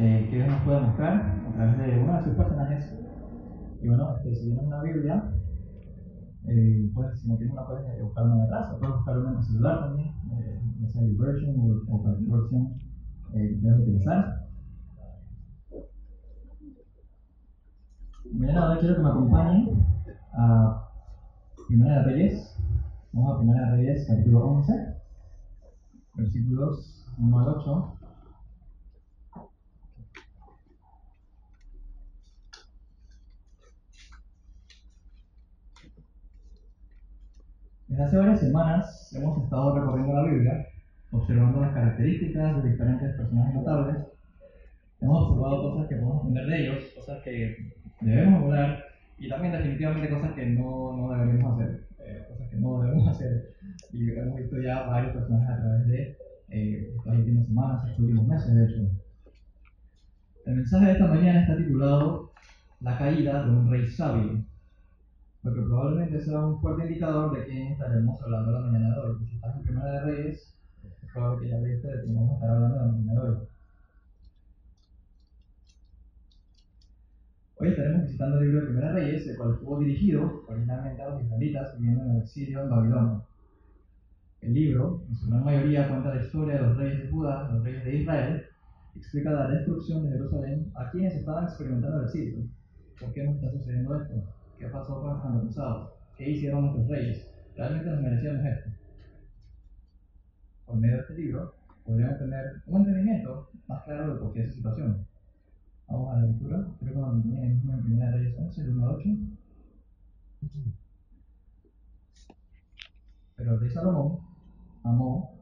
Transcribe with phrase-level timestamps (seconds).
[0.00, 1.14] eh, que Dios nos puede mostrar
[1.46, 2.98] a través de uno de sus personajes.
[3.82, 5.30] Y bueno, este, si tienes una Biblia,
[6.48, 9.30] eh, pues si no tienes una, puedes buscar una de atrás, o puedes buscar una
[9.30, 12.74] en tu celular también, eh, esa version o, cualquier versión
[13.34, 14.46] eh, que quieras utilizar.
[18.32, 19.86] Mañana quiero que me acompañen
[20.32, 20.88] a
[21.68, 22.56] Primera de Reyes.
[23.12, 24.72] Vamos a Primera de Reyes, capítulo 11,
[26.14, 27.99] versículos 1 al 8.
[37.90, 40.66] Desde hace varias semanas hemos estado recorriendo la Biblia,
[41.10, 43.96] observando las características de diferentes personajes notables.
[45.00, 48.84] Hemos observado cosas que podemos aprender de ellos, cosas que debemos hablar
[49.18, 53.54] y también definitivamente cosas que no, no deberíamos hacer, eh, cosas que no debemos hacer.
[53.92, 56.16] Y hemos visto ya varios personajes a través de
[56.50, 58.90] eh, estas últimas semanas, estos últimos meses de hecho.
[60.46, 62.30] El mensaje de esta mañana está titulado
[62.82, 64.44] La caída de un rey sabio,
[65.42, 69.16] lo que probablemente sea un fuerte indicador de quién estaremos hablando la mañana de hoy.
[69.26, 72.76] Si estás en Primera de Reyes, es ya leíste de quién vamos a estar hablando
[72.76, 73.36] la mañana de hoy.
[77.56, 81.22] Hoy estaremos visitando el libro de Primera Reyes, el cual estuvo dirigido originalmente a los
[81.22, 83.20] israelitas viviendo en el exilio en Babilonia.
[84.42, 87.64] El libro, en su gran mayoría, cuenta la historia de los reyes de Judá, los
[87.64, 88.44] reyes de Israel,
[88.94, 92.44] explica la destrucción de Jerusalén a quienes estaban experimentando el exilio.
[92.98, 94.39] ¿Por qué nos está sucediendo esto?
[94.60, 95.94] ¿Qué pasó con los antepasados?
[96.18, 97.26] ¿Qué hicieron nuestros reyes?
[97.56, 98.70] ¿Realmente nos merecíamos esto?
[100.66, 104.52] Por medio de este libro, podríamos tener un entendimiento más claro de por qué esa
[104.52, 105.06] situación.
[105.88, 106.66] Vamos a la lectura.
[106.78, 109.08] Creo que nos mismo en Primera Reyes 11, del 1 al 8.
[113.36, 114.18] Pero el rey Salomón
[114.84, 115.40] amó,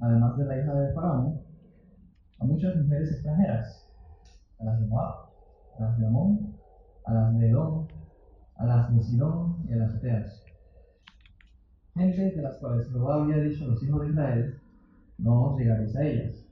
[0.00, 1.40] además de la hija de Faraón,
[2.38, 3.90] a muchas mujeres extranjeras,
[4.58, 5.30] a las de Moab,
[5.78, 6.56] a las de Amón,
[7.06, 7.86] a las de Edom,
[8.60, 10.44] a las de Sidón y a las Teas.
[11.94, 14.60] Gente de las cuales Jehová había dicho a los hijos de Israel,
[15.16, 16.46] no os llegaréis a ellas,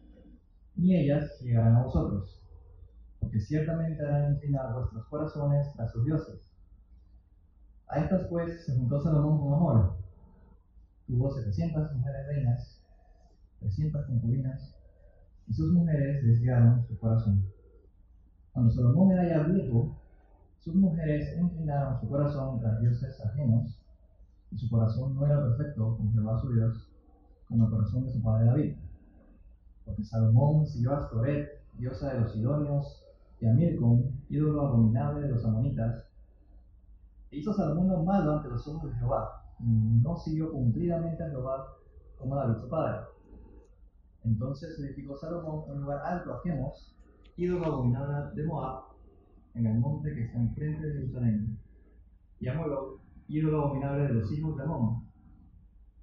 [0.75, 2.43] ni ellas llegarán a vosotros,
[3.21, 6.41] porque ciertamente harán inclinar vuestros corazones a sus dioses.
[7.89, 9.97] A estas pues se juntó Salomón con amor.
[11.07, 12.83] Tuvo setecientas mujeres reinas,
[13.61, 14.75] trescientas concubinas,
[15.47, 17.45] y sus mujeres desviaron su corazón.
[18.53, 19.98] Cuando Salomón era ya viejo,
[20.59, 23.79] sus mujeres inclinaron su corazón tras dioses ajenos,
[24.51, 26.91] y su corazón no era perfecto con Jehová su Dios,
[27.49, 28.77] como el corazón de su padre David.
[29.85, 33.05] Porque Salomón siguió a Astoret, diosa de los Sidonios,
[33.41, 36.05] y a Milcom, ídolo abominable de los amonitas.
[37.31, 41.31] E hizo Salomón lo malo ante los ojos de Jehová, y no siguió cumplidamente a
[41.31, 41.69] Jehová
[42.19, 43.07] como David su padre.
[44.25, 46.95] Entonces edificó Salomón un lugar alto a Chemos,
[47.37, 48.89] ídolo abominable de Moab,
[49.59, 51.59] en el monte que está enfrente de Jerusalén.
[52.41, 55.09] Y a Moloch, ídolo abominable de los hijos de Amón.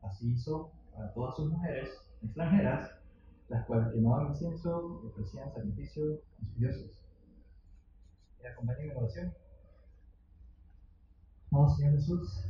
[0.01, 1.89] Así hizo para todas sus mujeres
[2.21, 2.91] extranjeras,
[3.49, 6.03] las cuales quemaban incienso y ofrecían sacrificio
[6.37, 7.01] a sus dioses.
[8.41, 9.33] ¿Me acompañan en oración?
[11.51, 12.43] Vamos, Señor Jesús,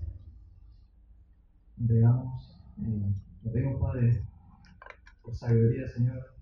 [1.78, 3.14] entregamos, eh,
[3.44, 4.24] te pedimos, Padre,
[5.22, 6.34] por sabiduría, Señor,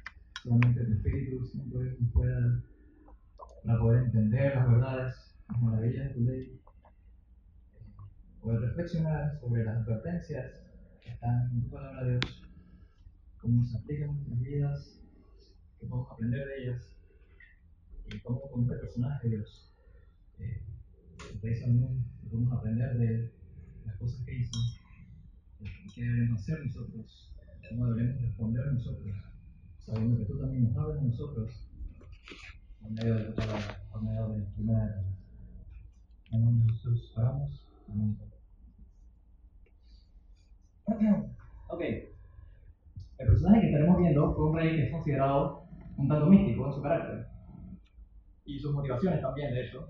[0.42, 2.64] solamente tu Espíritu, Señor, nos pueda
[3.64, 6.62] para poder entender las verdades, las maravillas de tu ley,
[8.42, 10.62] poder reflexionar sobre las advertencias
[11.02, 12.44] que están en tu palabra Dios,
[13.40, 15.00] cómo se aplican en nuestras vidas,
[15.80, 16.90] qué podemos aprender de ellas,
[18.14, 19.74] y cómo con este personaje de Dios,
[20.40, 20.62] eh,
[21.62, 23.32] Salomón, podemos aprender de
[23.86, 24.60] las cosas que hizo,
[25.96, 27.34] qué debemos hacer nosotros,
[27.70, 29.16] cómo debemos responder nosotros,
[29.80, 31.73] sabiendo que tú también nos hablas a nosotros
[32.84, 33.42] por medio de tu
[33.92, 35.02] por medio de primera
[36.32, 37.66] En nombre de Jesús, oramos.
[41.68, 41.82] Ok.
[41.82, 45.64] El personaje que estaremos viendo fue un rey que es considerado
[45.98, 47.28] un tanto místico en su carácter.
[48.46, 49.88] Y sus motivaciones también, de hecho.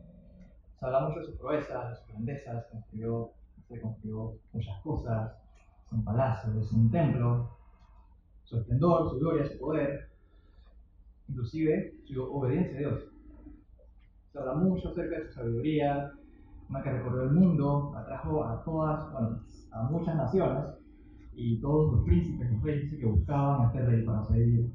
[0.79, 3.31] Se habla mucho de sus proezas, de sus grandezas, construyó,
[3.68, 5.33] se construyó muchas cosas,
[5.91, 7.57] un palacio, es un templo,
[8.44, 10.12] su esplendor, su gloria, su poder,
[11.27, 13.03] inclusive su obediencia a Dios.
[14.31, 16.11] Se habla mucho acerca de su sabiduría,
[16.69, 19.39] una que recorrió el mundo, atrajo a todas, bueno,
[19.71, 20.65] a muchas naciones,
[21.35, 24.71] y todos los príncipes, los reyes que buscaban a este rey para pedir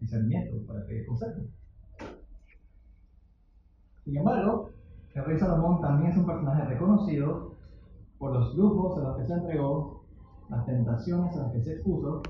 [0.00, 1.42] discernimiento, para pedir consejo.
[4.04, 4.70] Sin embargo,
[5.14, 7.54] el rey Salomón también es un personaje reconocido
[8.18, 10.04] por los lujos a los que se entregó,
[10.48, 12.22] las tentaciones a las que se expuso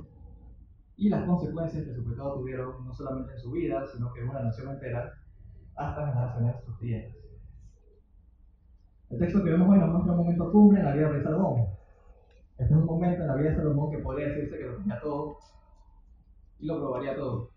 [1.02, 4.28] y las consecuencias que su pecado tuvieron no solamente en su vida, sino que en
[4.28, 5.12] una nación entera,
[5.74, 7.16] hasta generaciones siguientes.
[9.10, 11.66] El texto que vemos hoy nos muestra un momento cumbre en la vida de Salomón.
[12.56, 15.00] Este es un momento en la vida de Salomón que podría decirse que lo tenía
[15.00, 15.38] todo
[16.60, 17.50] y lo probaría todo.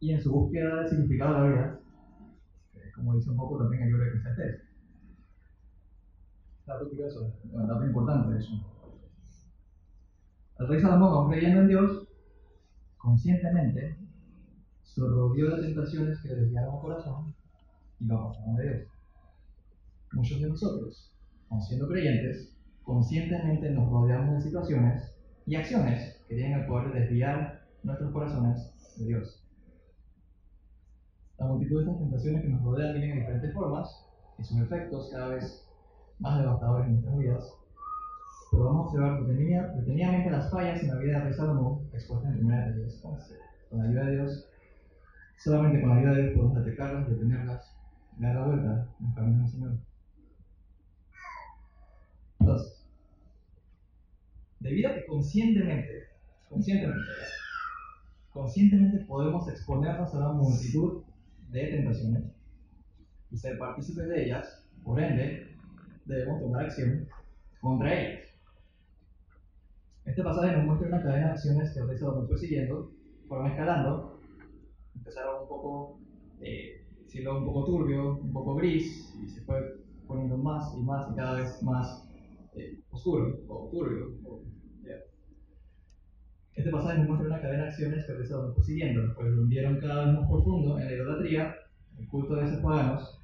[0.00, 1.80] Y en su búsqueda del significado de la vida,
[2.72, 4.62] eh, como dice un poco también el libro de Eclesiastes.
[6.64, 8.52] Dato curioso, un dato importante eso.
[10.58, 12.03] El rey Salomón, aún creyendo en Dios,
[13.04, 13.98] conscientemente
[14.96, 17.34] rodeó de tentaciones que desviaron el corazón
[18.00, 18.88] y lo apartaron de Dios.
[20.12, 21.12] Muchos de nosotros,
[21.66, 25.14] siendo creyentes, conscientemente nos rodeamos de situaciones
[25.46, 29.44] y acciones que tienen el poder de desviar nuestros corazones de Dios.
[31.38, 34.06] La multitud de estas tentaciones que nos rodean vienen en diferentes formas
[34.38, 35.68] y sus efectos cada vez
[36.20, 37.63] más devastadores en nuestras vidas.
[38.54, 39.20] Pero vamos a
[39.74, 43.02] detenidamente las fallas en la vida de Rey Salomón expuestas en primera de ellas.
[43.68, 44.48] Con la ayuda de Dios,
[45.36, 47.76] solamente con la ayuda de Dios podemos detectarlas, detenerlas,
[48.18, 49.78] dar la vuelta en el camino del Señor.
[52.38, 52.86] Entonces,
[54.60, 56.04] debido a que conscientemente,
[56.48, 57.10] conscientemente,
[58.32, 61.02] conscientemente podemos exponernos a una multitud
[61.50, 62.22] de tentaciones
[63.32, 65.56] y ser partícipes de ellas, por ende,
[66.04, 67.08] debemos tomar acción
[67.60, 68.33] contra ellas.
[70.04, 72.92] Este pasaje nos muestra una cadena de acciones que el rey Salomón fue siguiendo,
[73.26, 74.20] fueron escalando,
[74.94, 75.98] empezaron un poco,
[76.40, 79.56] eh, siendo un poco turbio, un poco gris, y se fue
[80.06, 82.06] poniendo más y más y cada vez más
[82.54, 84.12] eh, oscuro o turbio.
[86.54, 89.28] Este pasaje nos muestra una cadena de acciones que el rey Salomón fue siguiendo, pues
[89.28, 91.54] lo hundieron cada vez más profundo en la idolatría,
[91.98, 93.18] el culto de esos paganos,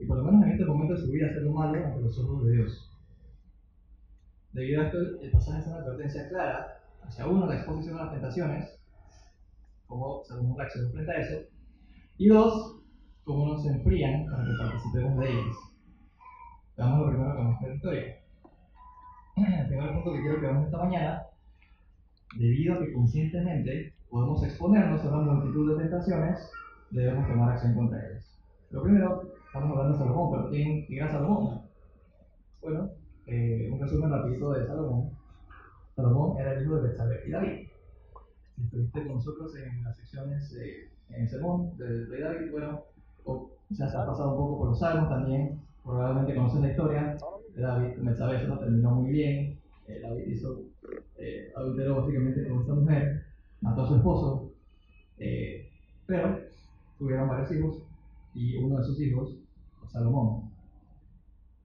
[0.00, 2.18] y por lo menos en este momento de su vida hacer lo malo ante los
[2.20, 2.83] ojos de Dios.
[4.54, 8.12] Debido a esto, el pasaje es una advertencia clara hacia uno, la exposición a las
[8.12, 8.78] tentaciones,
[9.88, 11.40] cómo Salomón reaccionó frente a eso,
[12.18, 12.80] y dos,
[13.24, 15.56] cómo nos enfrían para que participemos de ellas.
[16.76, 18.20] Veamos lo primero que muestra la historia.
[19.60, 21.22] El primer punto que quiero que veamos esta mañana,
[22.36, 26.48] debido a que conscientemente podemos exponernos a una multitud de tentaciones,
[26.90, 28.40] debemos tomar acción contra ellas.
[28.70, 31.62] Lo primero, estamos hablando de Salomón, pero ¿quién, quién era Salomón?
[32.62, 32.90] Bueno,
[33.26, 35.10] eh, un resumen rapidito de Salomón.
[35.94, 37.68] Salomón era el hijo de Betsabé y David.
[38.62, 42.84] Estuviste con nosotros en las secciones, eh, en el sermón del David, bueno,
[43.70, 47.16] ya se ha pasado un poco por los salmos también, probablemente conoces la historia
[47.54, 50.62] de David, Betsabé eso no terminó muy bien, eh, David hizo,
[51.18, 53.24] eh, adulteró básicamente con esta mujer,
[53.60, 54.52] mató a su esposo,
[56.06, 56.38] pero
[56.98, 57.82] tuvieron varios hijos
[58.34, 59.36] y uno de sus hijos,
[59.88, 60.43] Salomón,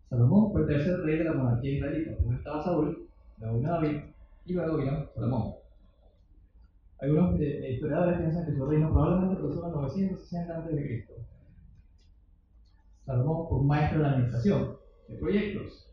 [0.09, 2.15] Salomón fue el tercer rey de la monarquía israelita.
[2.17, 3.07] Primero estaba Saúl,
[3.39, 3.97] luego vino David
[4.45, 5.53] y luego vino Salomón.
[6.99, 11.05] Algunos eh, historiadores piensan que su reino probablemente empezó en 960 a.C.
[13.05, 14.77] Salomón fue un maestro de la administración
[15.07, 15.87] de proyectos.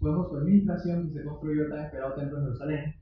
[0.00, 2.94] Bajo su administración que se construyó el tan esperado templo en Jerusalén,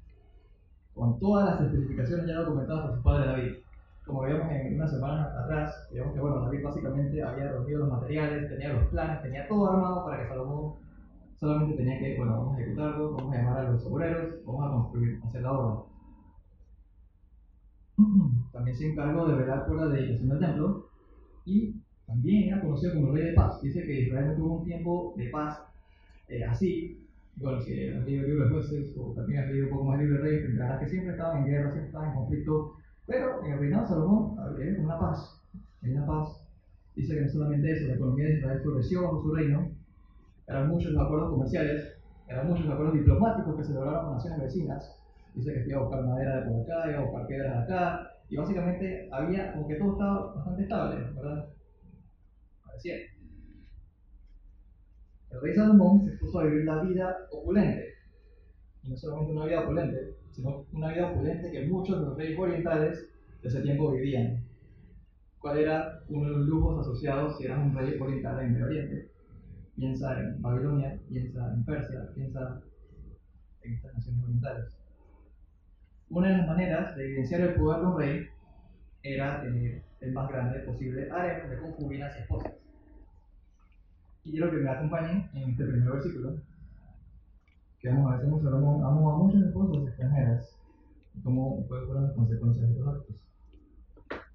[0.94, 3.52] con todas las especificaciones ya documentadas por su padre David
[4.04, 8.48] como veíamos en unas semanas atrás, digamos que bueno, David básicamente había reunido los materiales,
[8.48, 10.74] tenía los planes, tenía todo armado para que Salomón
[11.38, 14.70] solamente tenía que, bueno, vamos a ejecutarlo, vamos a llamar a los obreros, vamos a
[14.70, 15.82] construir, hacer la obra.
[18.52, 20.90] También se encargó de velar por la dedicación del templo
[21.44, 21.74] y
[22.06, 23.62] también era conocido como el rey de paz.
[23.62, 25.62] Dice que Israel tuvo un tiempo de paz
[26.28, 27.06] eh, así.
[27.36, 30.00] Bueno, si has leído el libro de jueces o también has leído un poco más
[30.00, 32.74] el libro de reyes, entenderás que siempre estaban en guerra, siempre estaban en conflicto
[33.10, 35.42] pero en el reinado de Salomón había una paz.
[35.82, 36.46] Hay una paz.
[36.94, 39.68] Dice que no solamente eso, la economía de Israel floreció bajo su reino.
[40.46, 41.98] Eran muchos los acuerdos comerciales,
[42.28, 44.96] eran muchos los acuerdos diplomáticos que se lograron con naciones vecinas.
[45.34, 48.10] Dice que iba a buscar madera de por acá, iba a buscar piedras de acá.
[48.28, 51.48] Y básicamente había, como que todo estaba bastante estable, ¿verdad?
[52.64, 52.94] Parecía.
[55.30, 57.94] El rey Salomón se puso a vivir la vida opulente.
[58.84, 62.38] Y no solamente una vida opulente, sino una vida opulente que muchos de los reyes
[62.38, 63.08] orientales
[63.42, 64.44] de ese tiempo vivían.
[65.38, 69.10] ¿Cuál era uno de los lujos asociados si eras un rey oriental en Medio Oriente?
[69.76, 72.60] Piensa en Babilonia, piensa en Persia, piensa
[73.62, 74.76] en estas naciones orientales.
[76.10, 78.26] Una de las maneras de evidenciar el poder de un rey
[79.02, 82.52] era tener el más grande posible harem de concubinas y esposas.
[84.24, 86.36] Y quiero que me acompañen en este primer versículo,
[87.80, 90.60] que a ver cómo Salomón amó a muchas esposas extranjeras
[91.22, 93.16] cómo fueron las consecuencias de estos actos.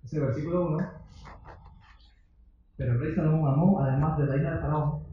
[0.03, 0.89] Ese versículo 1.
[2.77, 5.03] Pero el rey Salomón amó, además de la hija de Faraón,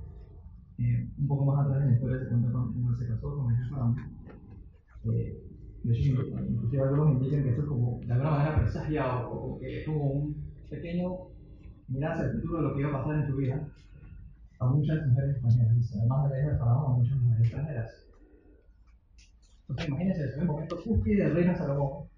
[0.78, 3.48] eh, un poco más atrás en la historia se cuenta cómo él se casó con
[3.48, 3.96] de Faraón.
[5.04, 5.42] Eh,
[5.84, 6.10] De hecho,
[6.48, 10.04] inclusive algunos indican que esto es como, de alguna manera, presagiado, o que es como
[10.04, 11.28] un pequeño
[11.88, 13.68] mirar hacia el futuro de lo que iba a pasar en su vida
[14.58, 15.96] a muchas mujeres extranjeras.
[15.96, 18.01] Además de la hija de Faraón, a muchas mujeres extranjeras.
[19.72, 22.08] Entonces, imagínense, en el momento cúspide del reino de Salomón,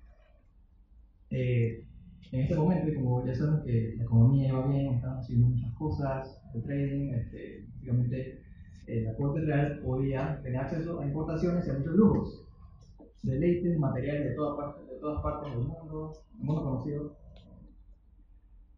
[1.31, 1.85] eh,
[2.33, 5.73] en este momento, y como ya sabemos que la economía iba bien, estaban haciendo muchas
[5.75, 8.43] cosas, el trading, este, básicamente
[8.89, 12.45] eh, la corte real podía tener acceso a importaciones y a muchos lujos,
[13.23, 17.17] deleites materiales de, toda parte, de todas partes del mundo, del mundo conocido.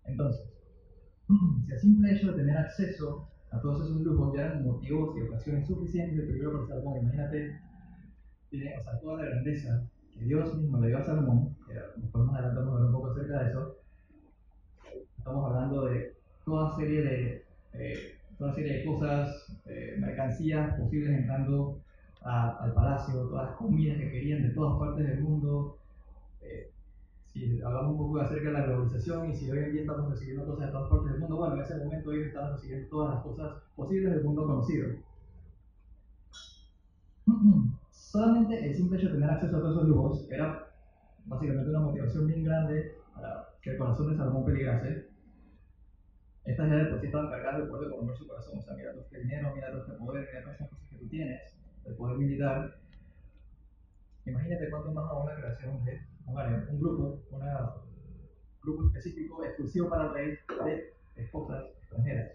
[0.04, 0.52] Entonces,
[1.66, 5.22] si el simple hecho de tener acceso a todos esos lujos ya eran motivos y
[5.22, 7.65] ocasiones suficientes de peligro para Salomón, imagínate,
[8.50, 12.24] tiene, o sea, toda la grandeza que Dios mismo le dio a Salomón, que después
[12.24, 13.76] más adelante vamos a ver un poco acerca de eso,
[15.18, 21.80] estamos hablando de toda serie de, eh, toda serie de cosas, eh, mercancías posibles entrando
[22.22, 25.78] a, al palacio, todas las comidas que querían de todas partes del mundo.
[26.42, 26.70] Eh,
[27.24, 30.46] si hablamos un poco acerca de la globalización y si hoy en día estamos recibiendo
[30.46, 33.22] cosas de todas partes del mundo, bueno, en ese momento ellos estaban recibiendo todas las
[33.22, 34.88] cosas posibles del mundo conocido.
[38.16, 40.72] Solamente el simple hecho de tener acceso a todos esos lujos era
[41.26, 45.10] básicamente una motivación bien grande para que el corazón de Salomón peligrase.
[46.46, 48.58] Estas ya de por sí estaban cargadas de poder de poner su corazón.
[48.58, 50.96] O sea, mira todo este dinero, mira todo este poder, mira todas estas cosas que
[50.96, 51.42] tú tienes,
[51.84, 52.78] el poder militar.
[54.24, 57.40] Imagínate cuánto más a una creación de un grupo, un
[58.62, 62.32] grupo específico, exclusivo para el rey de esposas extranjeras.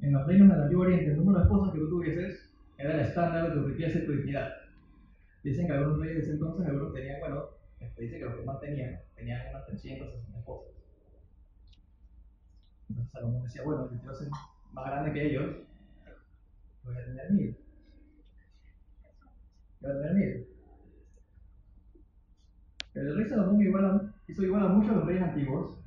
[0.00, 2.47] En los reinos del Antiguo Oriente, el número de esposas que tú tuvieses
[2.78, 4.52] era el estándar de tu riqueza y tu dignidad.
[5.42, 7.44] Dicen que algunos reyes de entonces, algunos tenían, bueno,
[7.80, 10.74] este, dice que los que más tenían, tenían unas 360 esposas.
[12.88, 14.28] Entonces Salomón decía, bueno, yo quiero ser
[14.72, 15.56] más grande que ellos,
[16.84, 17.58] voy a tener mil.
[19.80, 20.46] Voy a tener mil.
[22.92, 25.78] Pero el rey Salomón igual hizo igual a muchos de los reyes antiguos,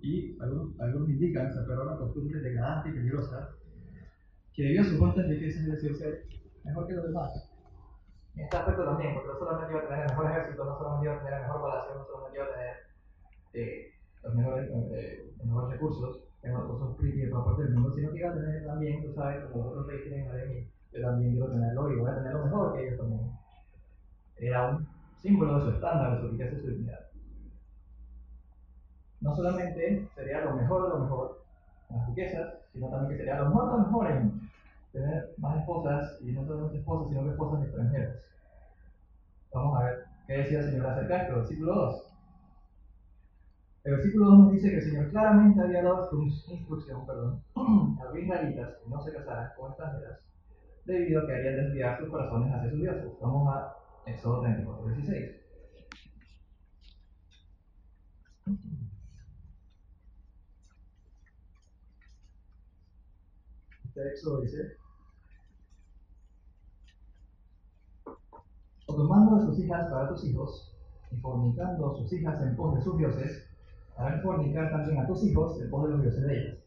[0.00, 3.50] y algunos, algunos indican, se a una costumbre degradante y peligrosa,
[4.56, 6.24] que debido a su falta de riqueza es decir, ser
[6.64, 7.52] mejor que los demás.
[8.34, 11.04] En este aspecto también, porque no solamente iba a tener el mejor ejército, no solamente
[11.04, 12.76] iba a tener el mejor palacio, no solamente iba a tener
[13.52, 16.00] eh, los, mejores, eh, los mejores recursos,
[16.42, 19.44] los recursos de toda parte del mundo, sino que iba a tener también, tú sabes,
[19.52, 22.72] como otros reyes tienen mí, yo también quiero tenerlo y voy a tener lo mejor
[22.72, 23.30] que ellos también.
[24.36, 24.88] Era un
[25.20, 27.00] símbolo de su estándar, de su riqueza y su dignidad.
[29.20, 31.35] No solamente sería lo mejor de lo mejor
[31.90, 34.50] las riquezas, sino también que sería lo mejor de lo mejor en
[34.92, 38.16] tener más esposas, y no solamente esposas, sino que esposas extranjeras.
[39.52, 42.12] Vamos a ver qué decía el Señor acerca de esto, versículo 2.
[43.84, 47.42] El versículo 2 nos dice que el Señor claramente había dado su instrucción perdón,
[48.00, 50.18] a los israelitas que no se casaran con extranjeras,
[50.84, 53.12] debido a que harían desviar sus corazones hacia sus dioses.
[53.20, 53.76] Vamos a
[54.06, 55.45] Éxodo 34, 16.
[64.04, 64.76] Éxodo dice,
[68.86, 70.76] o tomando de sus hijas para tus hijos,
[71.10, 73.48] y fornicando sus hijas en pos de sus dioses,
[73.96, 76.58] harán fornicar también a tus hijos en pos de los dioses de ellas.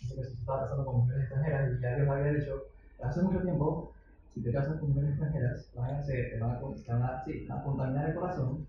[0.00, 2.62] Dice que se estaba casando con mujeres extranjeras y ya Dios había dicho,
[3.02, 3.92] hace mucho tiempo,
[4.28, 7.24] si te casas con mujeres extranjeras, van a hacer, te van a, te van a,
[7.24, 8.66] sí, van a contaminar el corazón,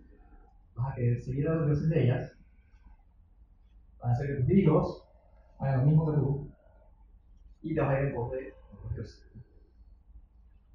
[0.76, 2.32] vas a querer seguir a los dioses de ellas,
[4.02, 5.04] van a hacer que tus hijos
[5.60, 6.49] hagan lo mismo que tú,
[7.62, 8.54] y a ir en pos de
[8.96, 9.26] los.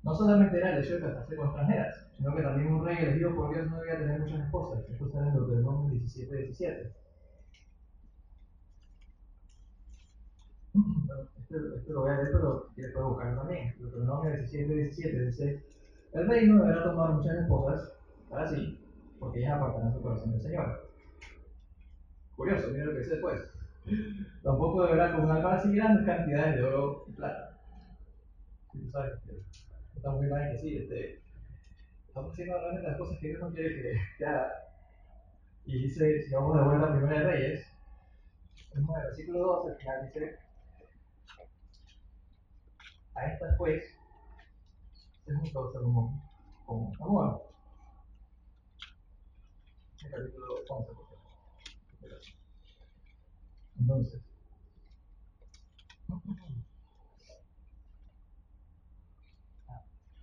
[0.03, 3.35] No solamente era el hecho de casarse con extranjeras, sino que también un rey elegido
[3.35, 4.91] por Dios no debía tener muchas esposas.
[4.91, 6.93] Esto está en Deuteronomio 17, 17.
[10.75, 13.75] Bueno, esto, esto, lo voy a leer, pero después buscarlo también.
[13.79, 15.65] Deuteronomio 17, 17 dice:
[16.13, 17.93] El rey no deberá tomar muchas esposas
[18.29, 18.79] para sí,
[19.19, 20.91] porque ellas apartarán su corazón del Señor.
[22.37, 23.54] Curioso, mira lo que dice después.
[24.43, 27.59] Tampoco deberá acumular para sí grandes cantidades de oro y plata.
[28.73, 29.15] tú sabes,
[29.95, 31.23] está muy mal que sí, este,
[32.09, 34.53] estamos haciendo realmente las cosas que Dios no quiere que, que haga.
[35.67, 37.67] Y dice, si vamos de vuelta a Primera de Reyes,
[38.73, 40.39] en el versículo 2 al final dice,
[43.15, 43.85] a estas pues
[45.25, 46.21] se juntó Salomón
[46.67, 47.43] con amor.
[50.05, 51.05] El capítulo 11, por
[53.85, 54.23] entonces,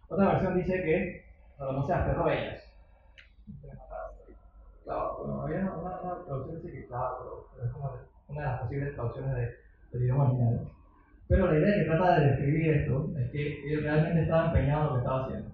[0.10, 1.26] otra versión dice que
[1.60, 2.64] Naramuzas cerró ellas.
[4.84, 7.92] Claro, bueno, había una, una, una traducción dice que claro, pero, es como
[8.30, 9.56] una de las posibles traducciones de,
[9.92, 10.72] del idioma original.
[11.28, 14.88] Pero la idea que trata de describir esto es que él realmente estaba empeñado en
[14.88, 15.52] lo que estaba haciendo.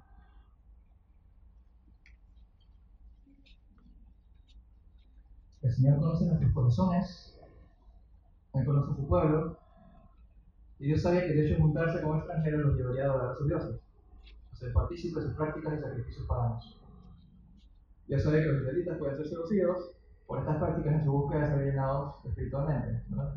[5.62, 7.37] El Señor conoce nuestros corazones
[8.54, 9.58] él conoce su pueblo,
[10.80, 13.36] y Dios sabía que el hecho de juntarse como extranjeros los llevaría a adorar a
[13.36, 13.80] sus dioses,
[14.51, 16.80] a ser partícipes de sus prácticas y sacrificios paganos.
[18.08, 19.92] Dios sabía que los israelitas pueden ser seducidos
[20.27, 23.04] por estas prácticas en su búsqueda de ser llenados espiritualmente.
[23.10, 23.36] ¿verdad?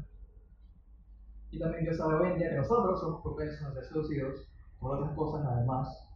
[1.51, 4.47] Y también Dios sabe hoy en día que nosotros somos propensos a ser seducidos
[4.79, 6.09] por otras cosas además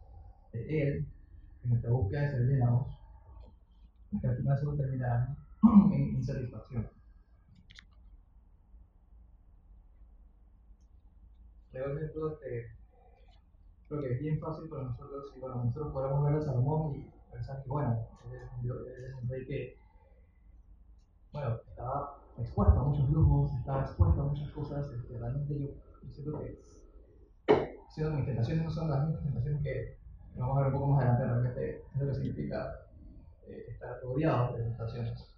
[0.53, 1.07] de Él,
[1.63, 2.87] en nuestra búsqueda de ser llenados,
[4.21, 5.35] que al final solo terminarán
[5.91, 6.87] en insatisfacción.
[11.75, 12.71] Ejemplo, este,
[13.89, 17.11] creo que es bien fácil para nosotros, y bueno, nosotros podemos ver a Salomón y
[17.31, 19.77] pensar que, bueno, él es un rey que,
[21.33, 26.13] bueno, estaba expuesto a muchos lujos, estaba expuesto a muchas cosas, este, realmente yo, yo
[26.13, 26.65] siento que
[27.89, 29.97] siendo mis tentaciones no son las mismas tentaciones que
[30.35, 32.87] vamos a ver un poco más adelante realmente es lo que significa
[33.47, 35.35] eh, estar rodeado de tentaciones.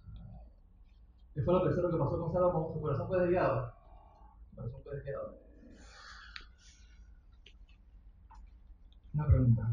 [1.34, 2.72] ¿Qué fue lo tercero que pasó con Salomón?
[2.72, 3.72] Su corazón fue desviado.
[4.50, 5.47] Su corazón fue desviado.
[9.18, 9.68] Una pregunta.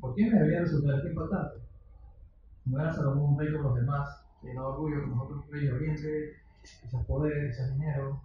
[0.00, 1.56] ¿Por qué me debería resultar esto importante?
[2.64, 5.76] No era Salomón un rey como los demás, llenó de orgullo como otros reyes de
[5.76, 8.22] Oriente, quizás poder, quizás dinero.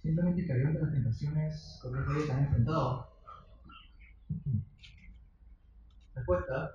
[0.00, 3.08] Simplemente que había de las tentaciones con los reyes han enfrentado.
[6.14, 6.70] Respuesta,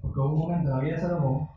[0.00, 1.48] porque hubo un momento en la vida de Salomón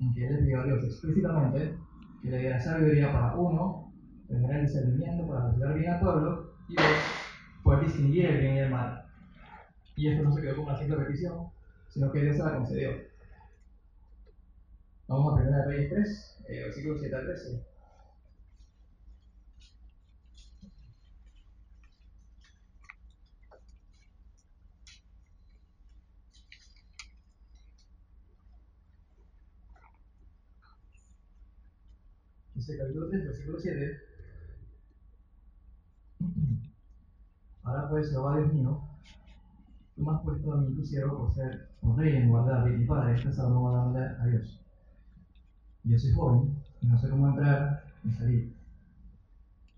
[0.00, 1.78] en que él le pidió a Dios explícitamente
[2.20, 3.92] que le diera sabiduría para uno,
[4.26, 6.84] tener el discernimiento para juzgar bien al pueblo, y dos,
[7.62, 9.03] poder distinguir el bien y el mal.
[9.96, 11.50] Y esto no se quedó como una simple petición,
[11.88, 12.90] sino que Dios se la concedió.
[15.06, 17.64] Vamos a 1 Reyes 3, eh, versículo 7 al 13.
[32.54, 34.00] Dice capítulo 3, versículo 7.
[37.62, 38.93] Ahora pues, Jehová Dios mío,
[39.94, 42.70] tú me has puesto a mí tu siervo por ser un rey en lugar de
[42.70, 44.60] mi padre, este salmo a a Dios.
[45.84, 48.54] Y yo soy joven y no sé cómo entrar ni salir.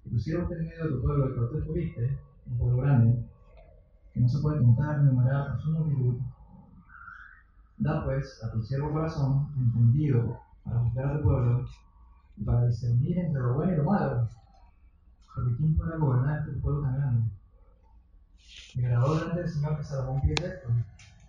[0.05, 2.77] Y tu siervo está en medio de tu pueblo, el cual tú escogiste, un pueblo
[2.79, 3.25] grande,
[4.13, 6.17] que no se puede contar ni numerar por su multitud.
[7.79, 11.67] Da pues a tu siervo corazón entendido para juzgar a tu pueblo
[12.37, 14.29] y para discernir entre lo bueno y lo malo.
[15.35, 17.31] Porque ¿quién podrá gobernar este pueblo tan grande?
[18.77, 20.69] Me agradó delante del Señor que Salomón pide esto.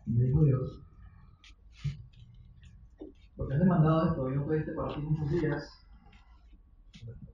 [0.05, 0.81] Y le dijo Dios,
[3.37, 5.69] porque has demandado esto y no pediste para ti muchos días,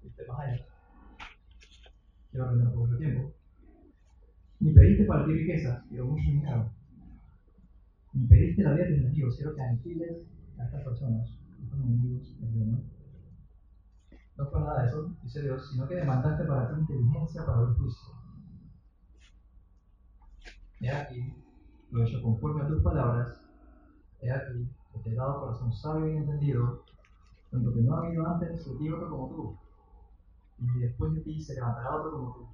[0.02, 0.60] pediste más
[2.30, 3.34] quiero aprender por mucho tiempo,
[4.60, 6.72] ni pediste para ti riquezas, quiero mucho dinero,
[8.14, 10.18] ni pediste la vida de tus enemigos, quiero que aniquiles
[10.60, 11.30] a estas personas,
[11.64, 12.84] estos enemigos del Dios.
[14.36, 17.76] No fue nada de eso, dice Dios, sino que demandaste para ti inteligencia para el
[17.76, 18.23] juicio.
[20.84, 21.34] He aquí,
[21.92, 23.42] lo he hecho conforme a tus palabras,
[24.20, 26.84] he aquí, que te he dado corazón sabio y entendido,
[27.50, 29.58] tanto que no ha habido antes de ti otro como tú,
[30.60, 32.48] y después de ti se levantará otro como tú.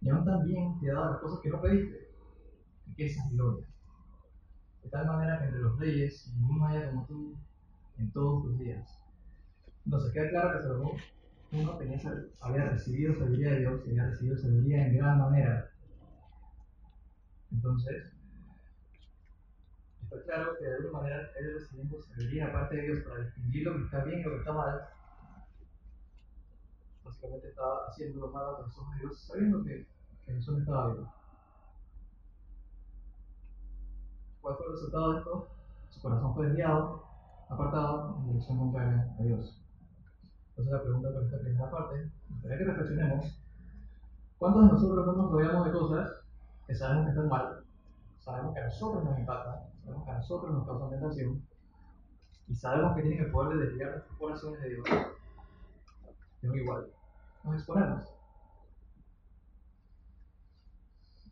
[0.00, 2.08] Y aún también te he dado las cosas que no pediste,
[2.86, 3.66] riquezas y gloria.
[4.82, 7.36] De tal manera que entre los reyes ninguno haya como tú
[7.98, 8.98] en todos tus días.
[9.84, 10.92] Entonces queda claro que Salomón
[11.52, 12.00] uno tenía,
[12.40, 15.75] había recibido sabiduría de Dios y había recibido sabiduría en gran manera.
[17.56, 18.12] Entonces,
[20.02, 23.76] está claro que de alguna manera él recibiendo sabiduría aparte de Dios para distinguir lo
[23.76, 24.88] que está bien y lo que está mal.
[27.02, 29.86] Básicamente estaba haciendo lo malo a los ojos de Dios, sabiendo que,
[30.26, 31.12] que Jesús no estaba vivo.
[34.42, 35.48] ¿Cuál fue el resultado de esto?
[35.88, 37.04] Su corazón fue desviado,
[37.48, 39.62] apartado en dirección contraria a Dios.
[40.50, 43.40] Entonces la pregunta para esta primera parte, gustaría que reflexionemos.
[44.36, 46.25] ¿Cuántos de nosotros no nos rodeamos de cosas
[46.66, 47.64] que sabemos que están mal?
[48.18, 51.42] Sabemos que a nosotros nos impactan, sabemos que a nosotros nos causan tentación
[52.48, 54.84] y sabemos que tienen el poder de desviar nuestros corazones de Dios.
[56.40, 56.86] Pero igual,
[57.44, 58.08] nos exponemos.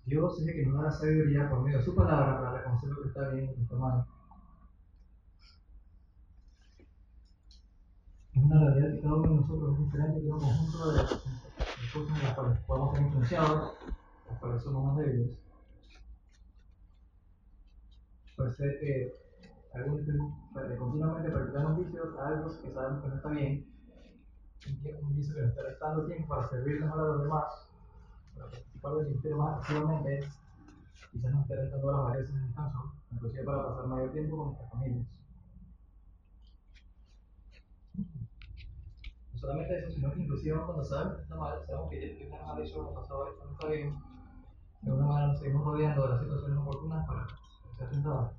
[0.06, 3.02] Dios es el que nos da sabiduría por medio de su palabra para reconocer lo
[3.02, 4.06] que está bien y lo que está mal.
[8.34, 11.02] es una realidad que cada uno de nosotros es diferente, es un conjunto de
[11.92, 13.72] cosas en las cuales podemos ser influenciados,
[14.34, 15.30] las cuales somos débiles.
[19.74, 23.66] Algunos estén continuamente practicando vicios a algo que sabemos que no está bien,
[25.02, 27.68] un vicio que nos está restando tiempo para servir a los demás,
[28.34, 30.20] para participar del ministerio más activamente,
[31.10, 34.70] quizás nos esté restando las varias de descanso, inclusive para pasar mayor tiempo con nuestras
[34.70, 35.06] familias.
[39.44, 42.84] solamente eso, sino que inclusive cuando sabemos que está mal, sabemos que una mala decisión,
[42.86, 43.94] nos pasó esto no está bien,
[44.84, 47.26] de alguna manera nos seguimos rodeando de las situaciones oportunas para
[47.78, 48.32] ser tentados.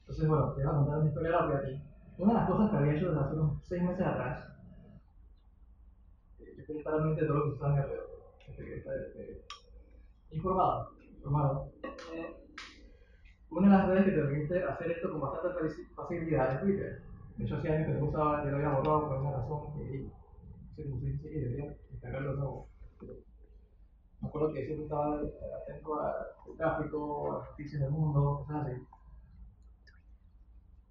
[0.00, 1.82] Entonces, bueno, te voy a contar una historia rápida.
[2.18, 4.44] Una de las cosas que había hecho desde hace unos seis meses atrás,
[6.40, 8.06] eh, que principalmente todo lo que a mi alrededor,
[8.46, 9.44] este, que está este,
[10.32, 11.72] informado, informado.
[12.12, 12.36] Eh,
[13.50, 17.02] una de las redes que te permite hacer esto con bastante facilidad es Twitter.
[17.38, 19.98] De hecho, hacía años que no usaba, yo lo había borrado por alguna razón y
[20.02, 22.69] no sé cómo se dice, y debería de nuevo.
[23.02, 28.82] Me acuerdo que siempre estaba atento al tráfico, a las noticias del mundo, cosas así.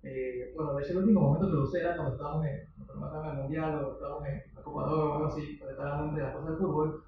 [0.01, 3.37] Eh, bueno, de hecho, el último momento que lo usé era cuando estábamos en, el
[3.37, 6.49] Mundial o estábamos en la Copa o algo así, cuando estaba hablando de las cosas
[6.49, 7.03] del fútbol.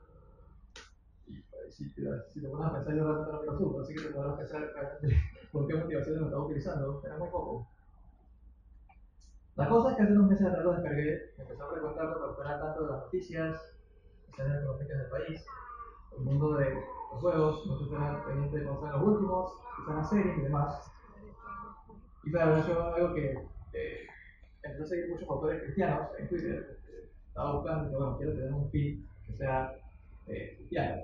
[1.28, 3.96] Y pues, si, te, si te pones a pensar, yo realmente no quiero fútbol, así
[3.96, 4.74] que te a pensar
[5.52, 7.68] por qué motivaciones lo estaba utilizando, era muy poco.
[9.56, 12.48] La cosa es que hace unos meses atrás lo descargué, empecé a frecuentarlo para estar
[12.48, 13.74] al tanto de las noticias,
[14.32, 15.46] escenas económicas del país,
[16.18, 16.74] el mundo de
[17.12, 20.92] los juegos, no estar pendiente de cómo los últimos, quizás las series y demás.
[22.24, 23.32] Y claro, eso es algo que
[23.74, 24.08] eh,
[24.64, 26.80] empecé a seguir muchos autores cristianos en Twitter.
[27.28, 29.76] Estaba buscando que, bueno, quiero tener un feed que sea
[30.28, 31.02] eh, cristiano.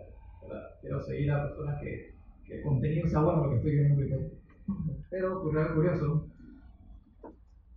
[0.81, 2.13] Quiero seguir a personas que,
[2.45, 4.31] que el contenido sea bueno lo que estoy viendo en Twitter.
[5.09, 6.27] Pero ocurrió algo curioso.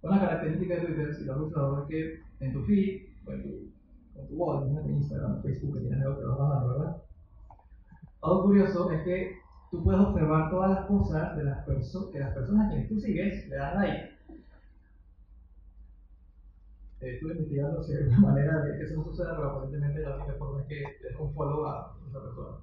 [0.03, 3.43] Una característica de Twitter, si lo has usado, es que en tu feed, o en
[3.43, 3.70] tu,
[4.33, 6.97] en Instagram, Facebook, que tienes algo que vas bajando, ¿verdad?
[8.23, 9.39] Algo curioso es que
[9.71, 13.57] tú puedes observar todas las cosas de las, que las personas que tú sigues le
[13.57, 14.11] dan like.
[17.01, 20.17] Eh, estuve investigando si hay una manera de que eso no suceda, pero aparentemente la
[20.17, 22.59] única forma es que des un follow a esa persona.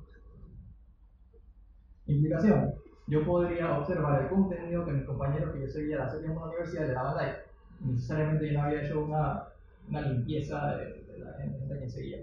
[2.05, 2.73] Implicación.
[3.07, 6.51] Yo podría observar el contenido que mis compañeros que yo seguía hace tiempo en la
[6.51, 7.37] universidad le daban like.
[7.79, 9.43] Necesariamente yo no había hecho una,
[9.89, 12.19] una limpieza de, de la gente a quien seguía.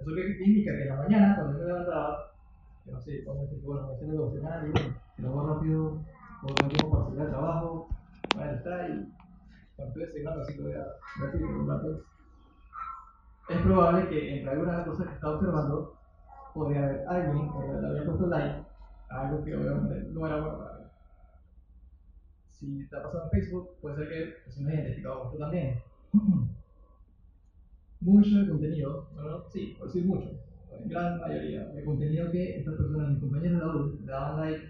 [0.00, 2.32] Eso que indica que en la mañana, cuando yo me levantaba,
[2.84, 6.04] que no sé, cuando decir, bueno, me hacía devocional y bueno, lo hago rápido,
[6.40, 7.88] puedo tiempo para salir al trabajo,
[8.34, 9.12] bueno, está y
[9.76, 10.86] cuando estoy desayunando, así que voy a
[11.18, 12.02] ver un rato.
[13.50, 15.98] Es probable que entre algunas de las cosas que estaba observando,
[16.54, 18.64] podría haber alguien que le había puesto like
[19.10, 20.84] a algo que obviamente no era bueno para mí.
[22.52, 25.82] Si te ha pasado en Facebook, puede ser que te sientas identificado con tú también.
[28.00, 30.30] mucho de contenido, bueno, sí, por decir mucho,
[30.86, 34.64] gran mayoría de contenido que estas personas, mis compañeros de la le daban like,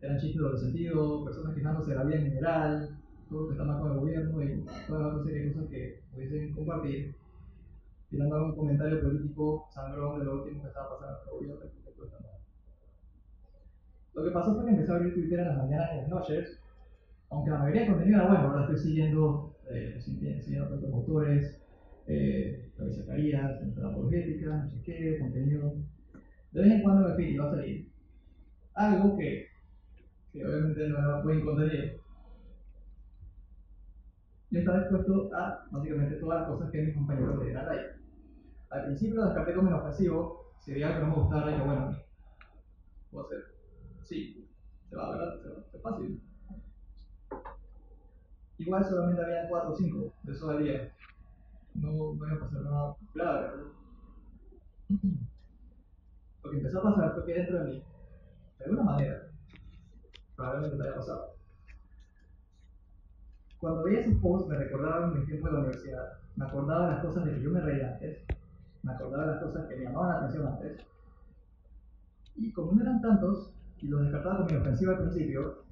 [0.00, 3.64] eran chistes de sentido, personas quejándose de la vida en general, todo lo que está
[3.64, 7.16] mal con el gobierno y toda otra serie de cosas que pudiesen compartir,
[8.10, 11.80] tirando algún comentario político sangrón de lo último que estaba pasando en el gobierno.
[14.12, 16.10] Lo que pasó fue que empecé a abrir Twitter en las mañanas y en las
[16.10, 16.60] noches,
[17.30, 21.59] aunque la mayoría del contenido era bueno, ahora estoy siguiendo, eh, siguiendo tantos autores,
[22.06, 25.74] eh, entrada apologética, no sé qué, contenido.
[26.52, 27.88] De vez en cuando me feed va a salir
[28.74, 29.48] algo que,
[30.32, 32.00] que obviamente no era buen contenido.
[34.50, 37.90] Y estaba expuesto a básicamente todas las cosas que mis compañeros le dieran like.
[38.70, 41.96] Al principio lo descarté como inofensivo, si veía que no me gustara, yo bueno,
[43.10, 43.38] puedo hacer.
[44.02, 44.48] Sí,
[44.88, 45.40] se va, ¿verdad?
[45.40, 46.20] Se va, es fácil.
[48.58, 50.58] Igual solamente había 4 o 5 de eso al
[51.74, 52.96] no va a pasar nada.
[53.14, 53.48] Grave.
[56.42, 57.84] Lo que empezó a pasar fue que dentro de mí,
[58.58, 59.28] de alguna manera,
[60.36, 61.34] probablemente te haya pasado.
[63.58, 67.04] Cuando veía esos posts me recordaban mi tiempo de la universidad, me acordaba de las
[67.04, 68.24] cosas de que yo me reía antes,
[68.82, 70.78] me acordaba de las cosas que me llamaban la atención antes,
[72.36, 75.64] y como no eran tantos, y los descartaba como inofensivo al principio,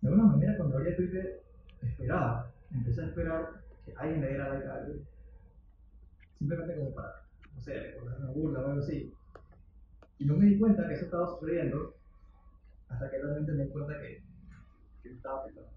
[0.00, 1.42] de alguna manera cuando abría Twitter
[1.82, 5.09] esperaba, empecé a esperar que alguien le diera like a algo
[6.40, 7.22] simplemente como para,
[7.54, 9.12] no sé, recordar una burla o algo así.
[10.18, 11.94] Y no me di cuenta que eso estaba sucediendo
[12.88, 14.22] hasta que realmente me di cuenta que,
[15.02, 15.70] que estaba afectando.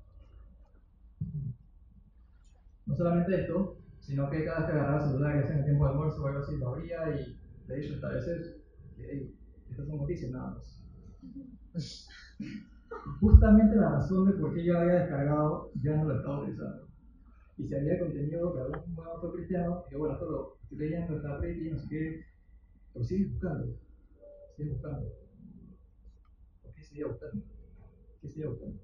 [2.86, 5.86] No solamente esto, sino que cada vez que agarraba el celular y en el tiempo
[5.86, 8.56] de almuerzo o algo así, lo abría y de hecho hasta a veces,
[8.98, 9.36] hey,
[9.70, 10.82] estas son noticias nada más.
[13.20, 16.93] Justamente la razón de por qué yo había descargado ya no lo estaba utilizando
[17.58, 21.40] y si había contenido de algún autor cristiano, que bueno, esto lo estoy leyendo, está
[21.40, 22.26] pretty, no sé qué,
[22.94, 23.78] pero sigues buscando,
[24.56, 25.10] sigues buscando.
[26.64, 27.44] ¿Por qué sigue buscando?
[28.22, 28.80] ¿Qué sigue buscando?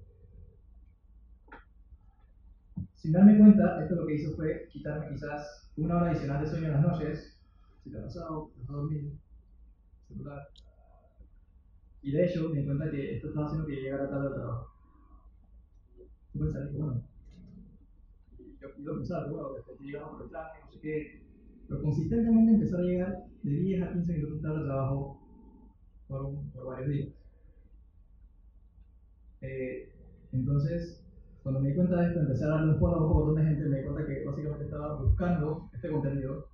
[2.94, 6.66] Sin darme cuenta, esto lo que hizo fue quitarme quizás una hora adicional de sueño
[6.66, 7.40] en las noches,
[7.82, 8.50] si te ha pasado,
[10.06, 10.48] celular.
[12.02, 14.70] Y de hecho, me di cuenta que esto estaba haciendo que llegara tarde al trabajo.
[16.32, 17.02] Tú pensar, bueno,
[18.60, 21.22] yo, yo pensaba, bueno, después que llegamos el tráfico, no sé qué,
[21.68, 25.20] pero consistentemente empezó a llegar de 10 a 15 minutos tarde de trabajo
[26.08, 27.08] por, varios días.
[29.42, 29.92] Eh,
[30.32, 31.02] entonces,
[31.42, 33.50] cuando me di cuenta de esto, empecé a darle un follow a un montón de
[33.50, 36.48] gente, me di cuenta que básicamente estaba buscando este contenido.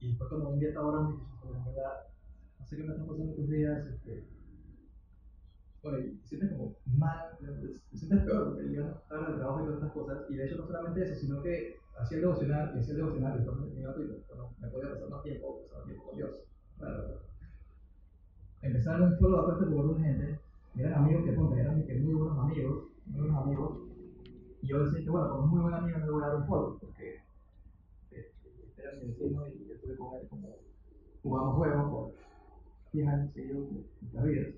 [0.00, 1.92] Y después cuando un día estaba orando, dije, pues en verdad,
[2.60, 4.24] no sé qué me están pasando estos días, este,
[5.82, 9.92] bueno, sientes como mal, te sientes peor porque llegas tarde al trabajo y todas estas
[9.92, 10.18] cosas.
[10.28, 13.74] Y de hecho, no solamente eso, sino que hacía el devocional, y devocional, y después
[13.74, 16.30] me gratuito, bueno, me podía pasar más tiempo, pasar tiempo con Dios.
[16.78, 17.20] Claro,
[18.62, 20.40] dar un follow a este de gente,
[20.76, 23.78] eran amigos que, ponte, eran muy buenos amigos, muy buenos amigos,
[24.62, 26.46] y yo decía que, bueno, como muy buen amigo no le voy a dar un
[26.46, 27.14] follow, porque
[28.10, 30.56] eh, este era mi vecino y estuve con él como
[31.22, 32.12] jugando juegos por
[32.92, 34.54] 10 años seguidos de nuestras vidas.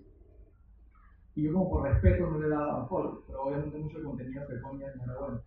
[1.41, 4.95] Y yo como por respeto no le daba follow, pero obviamente mucho contenido que ponía
[4.95, 5.43] no era bueno.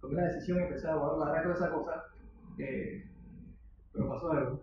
[0.00, 2.04] Tomé la decisión y empecé a guardar toda esa cosa,
[2.58, 3.08] eh,
[3.92, 4.60] pero pasó algo.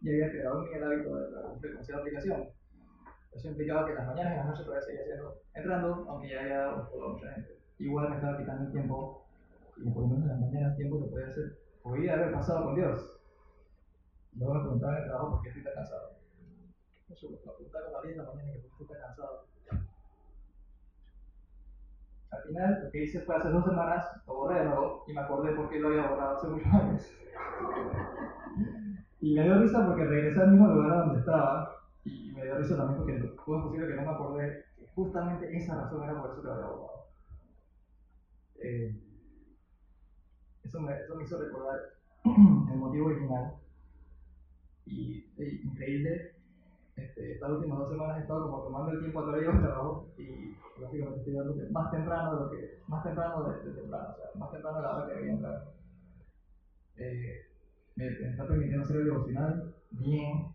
[0.00, 2.48] y había creado en el hábito de la frecuencia de aplicación.
[3.30, 6.58] Eso implicaba que las mañanas y las noches todavía seguía haciendo, entrando, aunque ya había
[6.58, 7.56] dado follow a mucha gente.
[7.78, 9.28] Igual me estaba quitando el tiempo,
[9.76, 12.74] y por lo menos en las mañanas tiempo que podía hacer, podía haber pasado con
[12.74, 13.20] Dios.
[14.32, 16.17] Luego me preguntaba en el trabajo por qué estoy tan cansado.
[17.10, 19.46] Eso lo preguntaba con la 10 de la mañana y que cansado.
[22.30, 25.20] Al final, lo que hice fue hace dos semanas, lo borré de nuevo y me
[25.20, 27.02] acordé por qué lo había borrado hace muchos años.
[29.20, 32.76] y me dio risa porque regresé al mismo lugar donde estaba y me dio risa
[32.76, 36.42] también porque fue posible que no me acordé que justamente esa razón era por eso
[36.42, 36.98] que lo había borrado.
[38.60, 38.94] Eh,
[40.64, 40.92] eso, me,
[41.22, 41.78] hizo recordar
[42.24, 43.54] el motivo original
[44.84, 46.37] y, increíble
[46.98, 50.08] este, estas últimas dos semanas he estado como tomando el tiempo a través del trabajo
[50.18, 54.16] y básicamente estoy dando más temprano de lo que, más temprano de, de temprano, o
[54.16, 55.64] sea, más temprano de la hora que debía entrar.
[56.96, 57.46] Eh,
[57.96, 60.46] me, está permitiendo hacer el devocional bien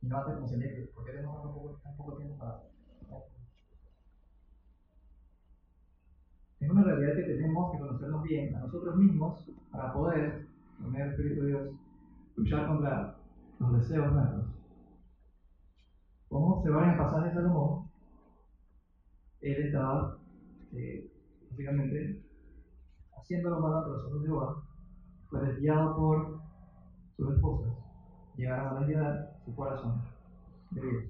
[0.00, 2.62] y no antes como se me ¿por qué tenemos tan poco, tan poco tiempo para
[6.60, 10.46] Es una realidad que tenemos que conocernos bien a nosotros mismos para poder,
[10.78, 11.68] medio del Espíritu de Dios,
[12.36, 13.16] luchar contra
[13.58, 14.61] los deseos nuestros.
[16.32, 17.90] Podemos observar en el pasaje de Salomón,
[19.42, 20.16] él estaba
[20.72, 21.12] eh,
[21.50, 22.22] básicamente
[23.18, 24.62] haciendo lo malo ante los ojos de Jehová,
[25.28, 26.40] fue desviado por
[27.18, 27.74] sus esposas,
[28.34, 30.00] llegaron a desviar su corazón
[30.70, 31.04] de Dios.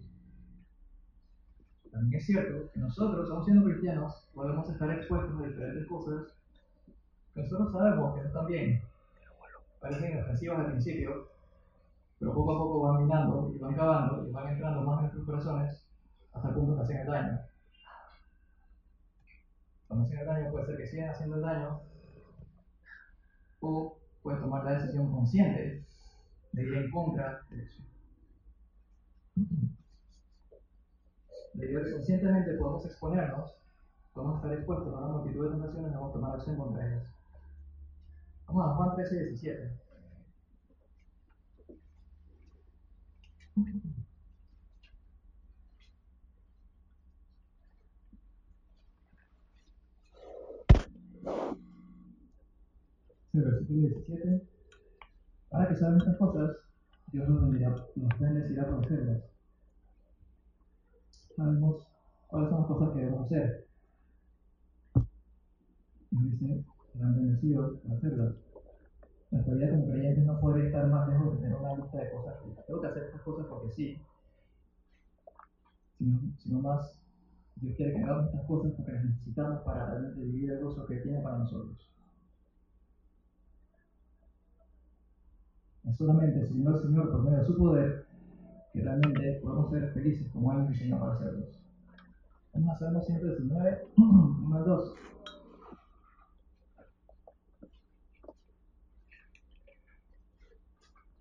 [1.92, 6.34] También es cierto que nosotros, aún siendo cristianos, podemos estar expuestos a diferentes cosas
[7.32, 8.82] que nosotros sabemos que no están bien.
[9.80, 11.28] Parecen ofensivas al principio,
[12.22, 15.26] pero poco a poco van minando y van cavando y van entrando más en nuestros
[15.26, 15.84] corazones
[16.32, 17.40] hasta el punto que hacen el daño.
[19.88, 21.80] Cuando hacen el daño puede ser que sigan haciendo el daño
[23.58, 25.84] o puedes tomar la decisión consciente
[26.52, 27.82] de ir en contra de eso.
[31.54, 33.50] Debido que conscientemente podemos exponernos,
[34.14, 37.02] podemos estar expuestos a una multitud de tentaciones y vamos a tomar acción contra ellas.
[38.46, 39.82] Vamos a Juan 13, 17.
[43.41, 43.41] el
[53.32, 54.48] versículo 17.
[55.50, 56.56] Ahora que saben estas cosas,
[57.12, 57.50] Dios nos
[58.18, 59.22] bendecirá por hacerlas.
[61.36, 61.86] Sabemos
[62.28, 63.66] cuáles son las cosas que debemos hacer.
[66.10, 68.51] Nos dice, serán bendecidos por hacerlas.
[69.32, 72.36] Nuestra vida como creyentes no puede estar más lejos de tener una lista de cosas
[72.42, 73.98] que tengo que hacer estas cosas porque sí,
[75.96, 77.02] sino, sino más
[77.56, 80.96] Dios quiere que hagamos estas cosas porque las necesitamos para realmente vivir el gozo que
[80.96, 81.90] tiene para nosotros.
[85.88, 88.06] Es solamente al Señor por medio de su poder
[88.74, 91.58] que realmente podemos ser felices como Él nos diseñó para serlos.
[92.52, 94.94] Vamos a Salmo 119, 1 al 2.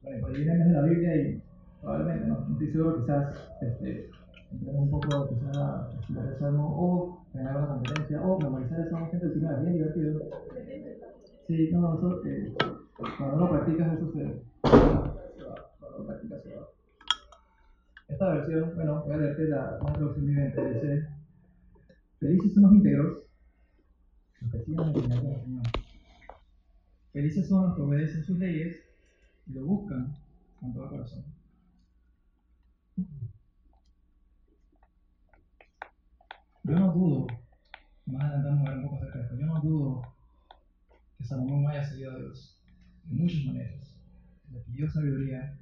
[0.01, 1.41] Bueno, por ahí viene la Biblia y
[1.79, 4.09] probablemente, no, no estoy seguro, quizás este,
[4.51, 9.09] un poco quizás a estudiar el Salmo o tener una competencia o memorizar el Salmo
[9.11, 10.21] 119, bien divertido.
[11.47, 12.53] Sí, no, eso, eh,
[13.17, 14.41] cuando uno practica eso se,
[18.07, 21.07] esta versión, bueno, voy a leerte la, la traducción viviente, dice,
[22.19, 23.17] felices son los íntegros,
[24.41, 25.61] los que siguen Señor.
[27.13, 28.90] Felices son los que obedecen sus leyes
[29.51, 30.15] y lo buscan
[30.59, 31.25] con todo corazón.
[36.63, 37.27] Yo no dudo
[38.05, 39.37] más adelante vamos a ver un poco acerca de esto.
[39.37, 40.01] Yo no dudo
[41.17, 42.61] que Salomón haya seguido a Dios
[43.05, 43.95] de muchas maneras.
[44.51, 45.57] Le pidió sabiduría,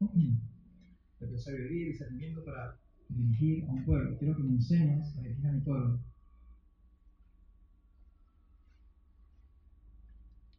[0.00, 4.16] le pidió sabiduría y discernimiento para dirigir a un pueblo.
[4.18, 6.00] Quiero que me enseñes a dirigir a mi pueblo.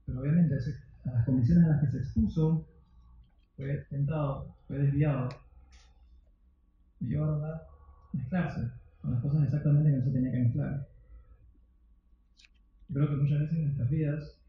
[0.06, 0.56] Pero obviamente
[1.14, 2.68] las condiciones a las que se expuso,
[3.56, 5.30] fue tentado, fue desviado,
[7.00, 7.64] y ahora
[8.14, 10.88] mezclarse con las cosas exactamente que no se tenía que mezclar.
[12.92, 14.40] Creo que muchas veces en nuestras vidas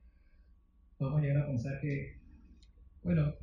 [0.97, 2.19] podemos llegar a pensar que,
[3.03, 3.35] bueno,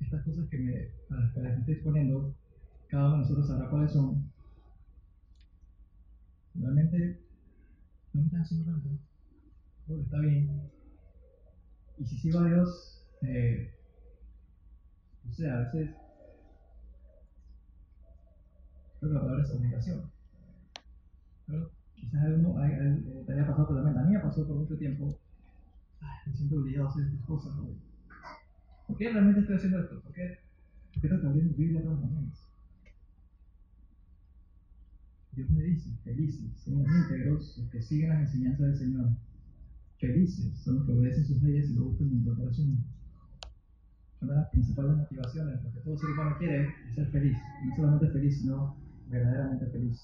[0.00, 0.74] estas cosas que me,
[1.10, 2.34] a las que me estoy exponiendo,
[2.88, 4.30] cada uno de nosotros sabrá cuáles son.
[6.54, 7.20] Realmente
[8.12, 8.88] no me están haciendo tanto.
[9.86, 10.73] Creo que está bien.
[11.98, 13.72] Y si sigo a Dios, eh,
[15.28, 15.90] o sea, a veces
[18.98, 20.10] creo que la palabra es obligación.
[21.94, 22.54] Quizás a uno
[23.26, 24.00] te haya pasado por la mente.
[24.00, 25.18] A mí me pasó por mucho tiempo.
[26.00, 27.52] Ay, me siento obligado a hacer estas cosas.
[28.86, 30.00] ¿Por qué realmente estoy haciendo esto?
[30.00, 30.38] ¿Por qué,
[30.92, 32.50] ¿Por qué que abrir mi Biblia todas las mañanas?
[35.32, 39.08] Dios me dice, felices son los íntegros los que siguen las enseñanzas del Señor.
[39.98, 42.84] Felices son los que obedecen sus leyes y lo buscan en tu corazón.
[44.20, 47.36] Una de las principales motivaciones, lo que todo ser humano quiere es ser feliz.
[47.66, 48.76] No solamente feliz, sino
[49.08, 50.00] verdaderamente feliz.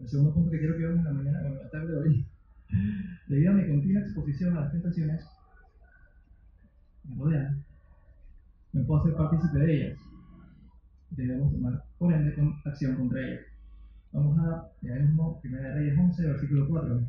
[0.00, 1.98] El segundo punto que quiero que veamos en la mañana o en la tarde de
[1.98, 2.26] hoy,
[3.28, 5.24] debido a mi continua exposición a las tentaciones
[7.04, 7.64] me rodean,
[8.72, 9.98] me puedo hacer partícipe de ellas.
[11.10, 13.53] Debemos tomar, por ende, con acción contra ellas.
[14.14, 17.00] Vamos a, ya mismo, 1 Reyes 11, versículo 4.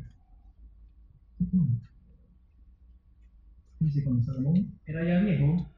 [3.78, 5.68] Dice, cuando Salomón era ya viejo,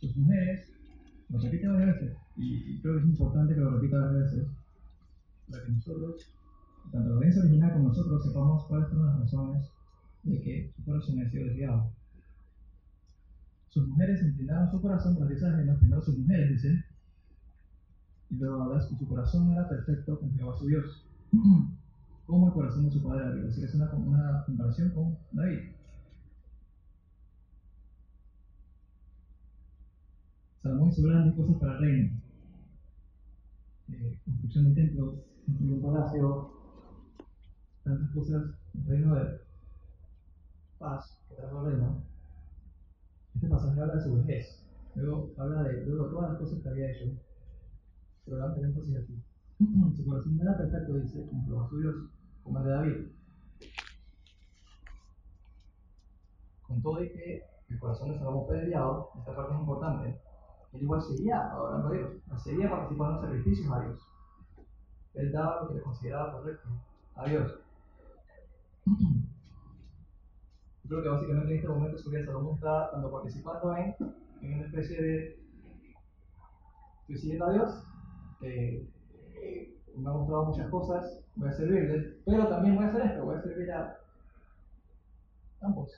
[0.00, 0.72] sus mujeres,
[1.28, 4.48] lo repite varias veces, y creo que es importante que lo repita varias veces,
[5.50, 6.32] para que nosotros,
[6.90, 9.70] tanto la audiencia original como nosotros, sepamos cuáles son las razones
[10.22, 11.90] de que su corazón haya sido desviado.
[13.68, 16.82] Sus mujeres inclinaron su corazón tras dioses ajenos, primero sus mujeres, dice,
[18.30, 21.06] y luego habla que su corazón era perfecto con Jehová su Dios,
[22.26, 23.46] como el corazón de su padre David.
[23.46, 25.72] Así que es una, una comparación con David.
[30.62, 32.20] Salomón hizo grandes cosas para el reino.
[33.88, 35.14] Eh, construcción de templos,
[35.46, 36.50] un palacio,
[37.84, 38.42] tantas cosas,
[38.74, 39.40] el reino de
[40.78, 42.02] paz que trajo el reino.
[43.36, 44.66] Este pasaje habla de su vejez.
[44.96, 47.12] Luego habla de luego todas las cosas que había hecho.
[48.26, 49.22] Pero da énfasis aquí.
[49.96, 51.94] su corazón era perfecto, dice, como a su Dios,
[52.42, 53.06] como el de David.
[56.66, 60.20] Con todo y que el corazón de Salomón fue desviado, esta parte es importante.
[60.72, 62.12] Él igual seguía adorando a Dios,
[62.42, 64.00] seguía participando en sacrificios a Dios.
[65.14, 66.68] Él daba lo que le consideraba correcto
[67.14, 67.60] a Dios.
[70.82, 73.96] Yo creo que básicamente en este momento su vida Salomón está tanto participando en,
[74.42, 75.46] en una especie de
[77.00, 77.84] estoy siguiendo a Dios,
[78.40, 78.86] que
[79.96, 83.36] me ha mostrado muchas cosas, voy a servirle, pero también voy a hacer esto, voy
[83.36, 83.98] a servir a
[85.60, 85.90] ambos.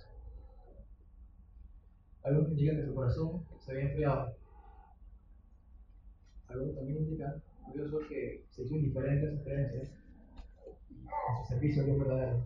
[2.23, 4.35] Algunos indican que su corazón se había enfriado.
[6.49, 9.93] Algunos también indican, curioso, que se hizo indiferente a sus creencias
[11.09, 12.45] a su servicio a Dios verdadero.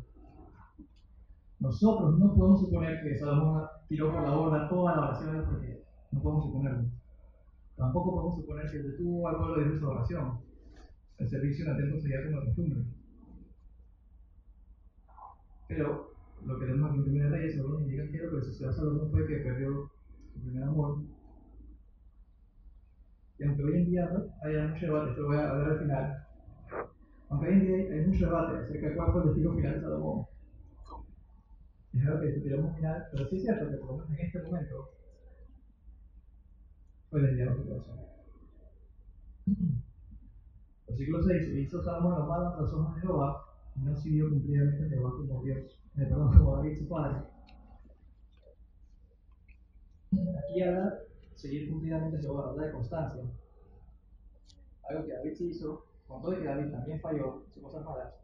[1.58, 6.22] Nosotros no podemos suponer que Salomón tiró por la borda toda la oración porque no
[6.22, 6.88] podemos suponerlo.
[7.82, 10.38] Tampoco podemos suponer que detuvo al pueblo de su oración.
[11.18, 12.84] El servicio en atento sería como costumbre.
[15.66, 16.14] Pero
[16.44, 18.72] lo que leemos aquí en Primera Reyes, algunos indican que lo que le sucedió a
[18.72, 19.90] Salomón fue que perdió
[20.32, 21.02] su primer amor.
[23.40, 24.32] Y aunque hoy en día ¿no?
[24.44, 26.26] haya mucho debate, esto lo voy a hablar al final,
[27.30, 29.80] aunque hoy en día hay mucho debate acerca de cuál fue el destino final de
[29.80, 30.26] Salomón,
[31.94, 34.26] es algo que discutiremos al final, pero sí es cierto que por lo menos en
[34.26, 35.01] este momento
[37.12, 38.00] fue desviado su corazón.
[40.88, 41.48] Versículo 6.
[41.58, 43.44] Hizo Salomón lo malo ante los ojos de Jehová
[43.76, 47.18] y no siguió cumplidamente Jehová como Dios, eh, perdón, como David su padre.
[50.38, 51.00] Aquí habla
[51.34, 53.22] seguir cumplidamente Jehová, habla de constancia.
[54.88, 58.14] Algo que David sí hizo, con todo que David también falló, hizo cosas malas,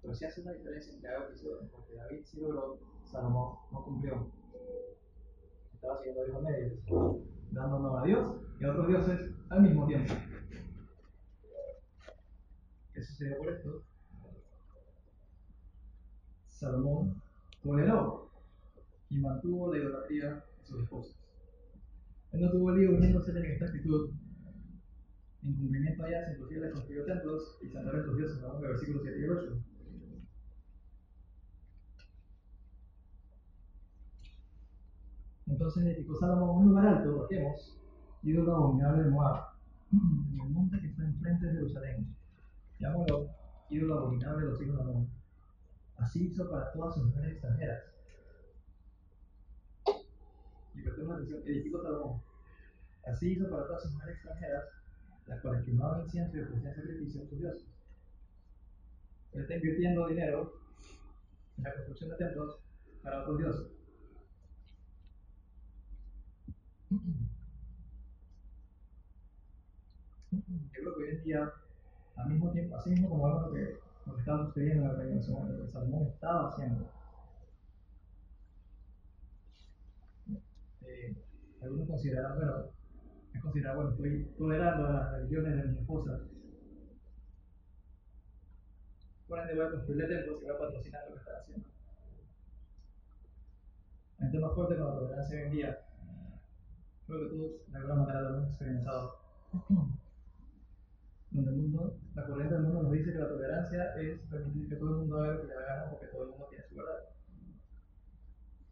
[0.00, 3.84] pero sí hace una diferencia entre algo que hizo, porque David sí logró, Salomón no
[3.84, 4.26] cumplió.
[5.74, 6.72] Estaba siguiendo a Dios a medias
[7.52, 10.14] dando honor a Dios y a otros dioses al mismo tiempo.
[12.92, 13.82] ¿Qué sucedió por esto?
[16.48, 17.22] Salomón
[17.62, 18.30] toleró
[19.10, 21.16] y mantuvo la idolatría de sus esposas.
[22.32, 24.10] Él no tuvo lío uniéndose en esta actitud
[25.42, 28.68] En cumplimiento a ellas, inclusive les construyó templos y santuarios a sus dioses, vamos a
[28.68, 29.71] versículos 7 y 8.
[35.52, 37.78] Entonces edificó Salomón un lugar alto, bajemos,
[38.22, 39.48] ídolo abominable de Moab,
[39.92, 42.16] en el monte que está enfrente de Jerusalén.
[42.78, 43.28] Llámalo
[43.68, 45.08] ídolo abominable de los hijos de Amón.
[45.98, 47.82] Así hizo para todas sus mujeres extranjeras.
[50.74, 52.22] Y prestemos atención, edificó Salomón.
[53.06, 54.64] Así hizo para todas sus mujeres extranjeras,
[55.26, 57.66] las cuales quemaban incienso y ofrecían sacrificio a sus dioses.
[59.32, 60.54] Él está invirtiendo dinero
[61.58, 62.58] en la construcción de templos
[63.02, 63.81] para otros dioses.
[70.30, 70.38] Yo
[70.72, 71.52] creo que hoy en día,
[72.16, 75.64] al mismo tiempo, así mismo como algo que, que estaba sucediendo en la reina lo
[75.64, 76.90] que Salomón estaba haciendo,
[80.82, 81.16] eh,
[81.62, 82.64] algunos considerarán, bueno,
[83.34, 86.20] es considerar, bueno, estoy tolerando las religiones de mis esposas.
[89.28, 91.66] Por ende voy a construirle templos y voy a patrocinar lo que están haciendo.
[94.20, 95.86] El tema fuerte con la tolerancia hoy en día
[97.12, 99.18] creo que todos de alguna manera lo hemos experimentado.
[101.30, 104.76] Donde el mundo, la corriente del mundo nos dice que la tolerancia es permitir que
[104.76, 107.08] todo el mundo haga lo que le haga porque todo el mundo tiene su verdad.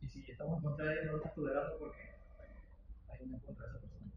[0.02, 2.00] Y si estamos en contra de ello, no lo estamos tolerando porque
[3.08, 4.10] hay una contra de esa persona.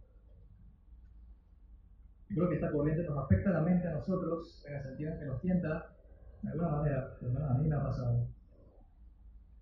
[2.29, 5.19] Yo creo que esta corriente nos afecta la mente a nosotros en el sentido en
[5.19, 5.95] que nos tienta,
[6.41, 8.27] de alguna manera, por lo menos a mí me ha pasado,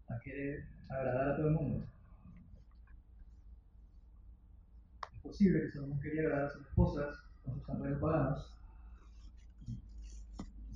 [0.07, 1.86] a querer agradar a todo el mundo.
[5.22, 8.53] Posible que Salomón quería agradar a sus esposas con sus santuarios paganos.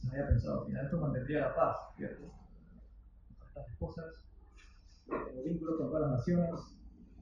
[0.01, 2.31] Se haya pensado, al final esto mantendría la paz, ¿cierto?
[3.47, 4.05] Estas esposas,
[5.09, 6.59] el vínculo con todas las naciones,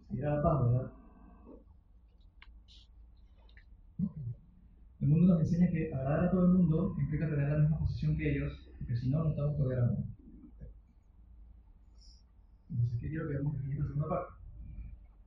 [0.09, 0.91] seguirá la paz, ¿verdad?
[5.01, 8.17] El mundo nos enseña que agradar a todo el mundo implica tener la misma posición
[8.17, 10.03] que ellos, porque si no, no estamos tolerando.
[12.69, 14.42] Entonces, ¿qué quiero que veamos en esta segunda parte?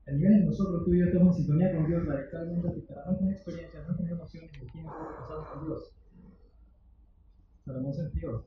[0.07, 3.31] El nivel que nosotros, tú y yo, estamos en sintonía con Dios radicalmente afectará nuestras
[3.33, 5.97] experiencias, nuestras emociones y el tiempo que pasamos con Dios.
[7.65, 8.47] Salomón enfrió.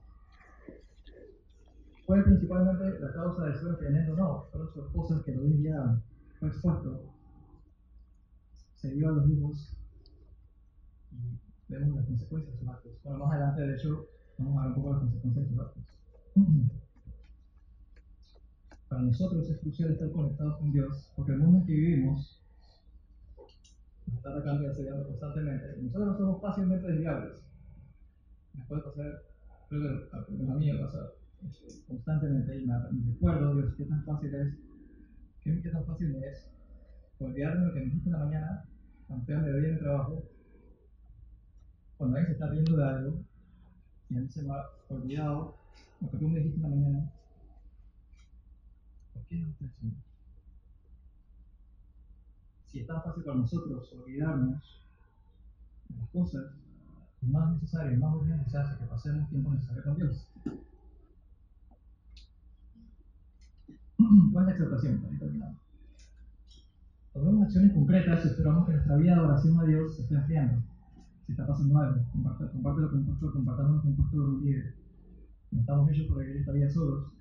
[2.06, 6.02] Fue principalmente la causa de su enfriamiento, no, fueron sus esposas que lo desviaron.
[6.40, 7.04] Fue expuesto.
[8.76, 9.78] Se dio a los hijos
[11.12, 13.04] y vemos las consecuencias de sus actos.
[13.04, 14.08] Bueno, más adelante, de hecho,
[14.38, 15.84] vamos a ver un poco las consecuencias de sus actos.
[18.90, 22.42] Para nosotros es crucial estar conectados con Dios, porque el mundo en que vivimos
[24.12, 25.78] está atacando y asediando constantemente.
[25.80, 27.44] Nosotros somos fácilmente desviables.
[28.56, 29.22] Me puede pasar,
[29.70, 31.12] creo que a, mí me pasa
[31.88, 32.74] constantemente y me,
[33.14, 34.56] recuerdo, Dios, qué tan fácil es,
[35.44, 36.50] qué, qué tan fácil es
[37.20, 38.66] olvidarme lo que me dijiste en la mañana,
[39.10, 40.24] a mediodía en el trabajo,
[41.98, 43.24] cuando alguien se está riendo de algo,
[44.10, 45.56] y a mí se me ha olvidado
[46.02, 47.19] lo que tú me dijiste en la mañana, ¿Por
[49.30, 49.54] qué no
[52.66, 54.84] Si es tan fácil para nosotros olvidarnos
[55.90, 56.52] de las cosas
[57.22, 60.28] más necesarias, más urgentes, hace que pasemos tiempo necesario con Dios.
[64.32, 65.20] ¿Cuál es la exaltación?
[67.14, 70.64] Tomemos acciones concretas y esperamos que nuestra vida de oración a Dios se esté enfriando.
[71.26, 72.02] Si está pasando algo,
[72.52, 74.76] compártelo con un pastor, compartámoslo con un pastor líder.
[75.52, 77.12] No estamos hechos por vivir esta vida solos,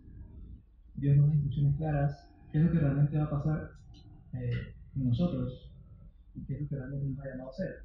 [0.98, 3.70] Dios nos da instrucciones claras, qué es lo que realmente va a pasar
[4.32, 5.70] eh, nosotros
[6.34, 7.84] y qué es lo que realmente nos ha llamado a.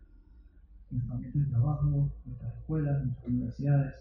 [0.89, 3.93] En nuestros ambientes de trabajo, nuestras escuelas, nuestras universidades.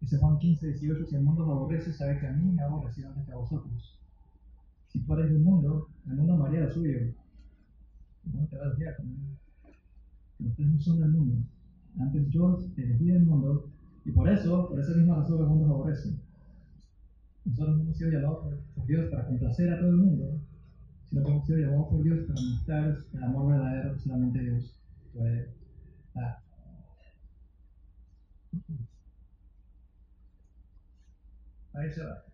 [0.00, 2.66] Dice Juan 15, 18, si el mundo os aborrece, sabe que a mí me ha
[2.66, 3.98] aborrecido antes que a vosotros.
[4.88, 6.98] Si fueres del mundo, el mundo amaría lo suyo.
[8.24, 8.88] Mundo te va a decir
[10.38, 11.46] que ustedes no son del mundo.
[11.98, 13.70] Antes yo elegí del mundo
[14.04, 16.18] y por eso, por esa misma razón el mundo os aborrece.
[17.44, 20.40] Nosotros no hemos sido llamados por Dios para complacer a todo el mundo,
[21.08, 24.80] sino que hemos sido llamados por Dios para mostrar el amor verdadero que solamente Dios
[25.12, 25.54] puede
[26.14, 26.38] dar.
[31.74, 32.24] Ahí se va.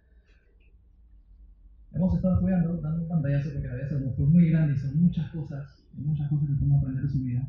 [1.93, 5.01] Hemos estado estudiando, dando un pantallazo porque la vida de fue muy grande y son
[5.01, 7.49] muchas cosas, y muchas cosas que podemos aprender de su vida.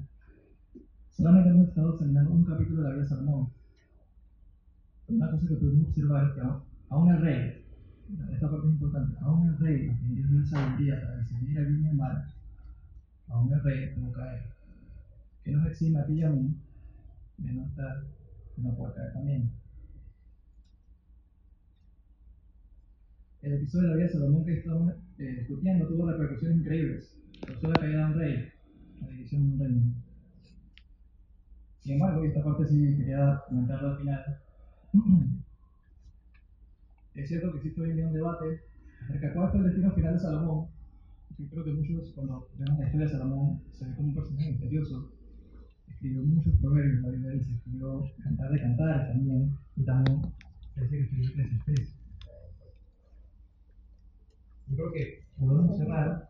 [1.10, 3.50] Solamente hemos estado examinando un capítulo de la vida de Salomón.
[5.08, 6.42] Una cosa que podemos observar es que
[6.90, 7.66] aún el rey,
[8.34, 11.66] esta parte es importante, aún el rey, a quien Dios dio sabiduría para discernir el
[11.68, 12.34] bien y el mal,
[13.28, 14.44] aún el rey tuvo caer.
[15.44, 16.56] Que nos exime a ti y a mí
[17.38, 18.04] de no estar
[18.78, 19.52] puerta caer también.
[23.42, 27.16] El episodio de la vida de Salomón que estamos eh, discutiendo tuvo repercusiones increíbles.
[27.46, 28.52] Causó la caída de un rey,
[29.00, 30.00] la división de un reino
[32.26, 34.42] esta parte sí quería comentarla al final.
[37.20, 38.62] Es cierto que existe hoy en día un debate
[39.04, 40.68] acerca de cuál fue el destino final de Salomón.
[41.38, 44.52] Yo creo que muchos, cuando vemos la historia de Salomón, se ve como un personaje
[44.52, 45.12] misterioso.
[45.90, 50.22] Escribió muchos proverbios, la Biblia dice, escribió Cantar de Cantar también, y también
[50.78, 51.96] dice que escribió Eclesiastés.
[54.68, 56.30] Yo creo que podemos cerrar.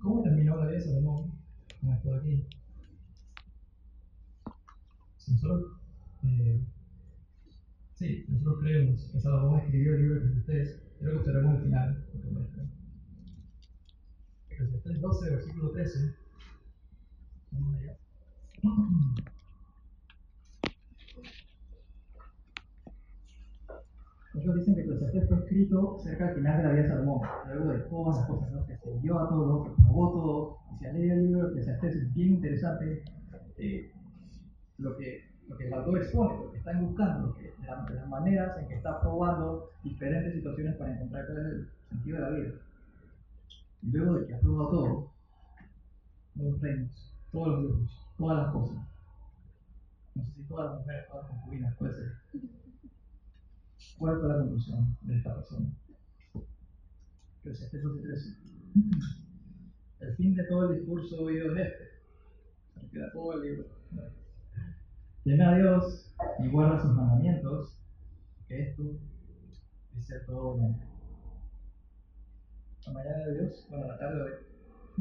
[0.00, 1.32] ¿Cómo terminó la vida de Salomón?
[1.80, 2.46] Con esto de aquí.
[5.18, 5.72] Si nosotros,
[6.24, 6.60] eh,
[7.98, 12.06] sí, nosotros creemos que Salomón escribió el libro de Eclesiastés, quiero que observemos el final,
[12.14, 12.64] lo que muestra.
[14.50, 16.14] Eclesiastés 12, versículo 13.
[17.50, 17.98] Vamos allá.
[24.34, 27.72] Muchos dicen que Eclesiastés fue escrito cerca del final de la vida de Salomón, luego
[27.72, 28.66] de todas las cosas, ¿no?
[28.66, 30.58] que se dio a todo, que probó todo.
[30.80, 33.02] Y han leído el libro de Eclesiastés es bien interesante
[33.56, 33.90] eh,
[34.76, 38.74] lo, que, lo que autor expone, lo que están buscando, que, las, maneras en que
[38.74, 42.54] está probando diferentes situaciones para encontrar cuál es el sentido de la vida.
[43.82, 45.12] Y luego de que ha probado todo,
[46.36, 48.76] los reinos, todos los grupos, todas las cosas,
[50.14, 52.12] no sé si todas las mujeres, todas las concubinas, puede ser.
[53.98, 55.66] ¿Cuál fue la conclusión de esta persona?
[57.40, 58.36] Eclesiastés 13.
[60.00, 61.84] El fin de todo el discurso oído es este.
[62.80, 63.64] Se queda todo el libro.
[65.28, 67.76] Teme a Dios y guarda sus mandamientos,
[68.46, 68.82] que esto
[69.94, 70.78] es ser todo bueno.
[72.86, 74.30] La mañana de Dios, bueno, la tarde de hoy,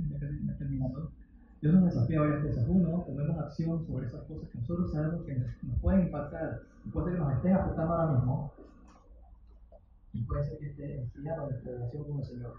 [0.09, 1.13] ya terminando,
[1.61, 2.65] Dios nos desafía varias cosas.
[2.67, 6.59] Uno, tomemos acción sobre esas cosas que nosotros sabemos que nos, pueden impactar
[6.91, 8.53] puede ser que nos estén afectando ahora mismo
[10.11, 12.53] y puede ser que esté enfriando nuestra relación con el Señor.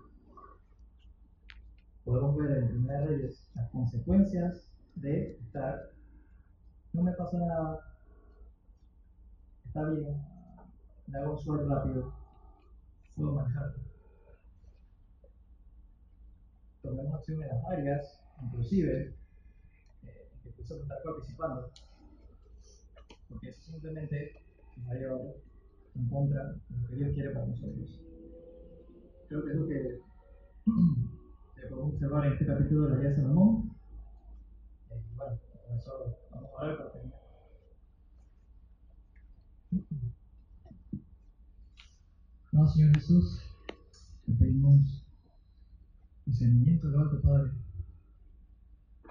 [2.02, 5.90] Podemos ver en Primera Reyes las consecuencias de estar,
[6.92, 7.80] no me pasa nada,
[9.66, 10.22] está bien,
[11.06, 12.12] me hago un suelo rápido,
[13.16, 13.74] puedo manejar.
[16.82, 19.14] Tomemos acción en las áreas, inclusive,
[20.04, 21.70] eh, que pensamos estar participando,
[23.28, 24.32] porque eso simplemente
[24.86, 25.20] va a llevar
[25.94, 28.00] en contra de lo que Dios quiere para nosotros.
[29.28, 30.00] Creo que es lo que,
[31.68, 33.70] podemos observar en este capítulo de la vida de Salomón.
[34.90, 36.78] Eh, eso vamos a ver
[42.66, 43.40] Señor Jesús,
[44.26, 45.04] te pedimos
[46.26, 47.52] discernimiento Alto Padre.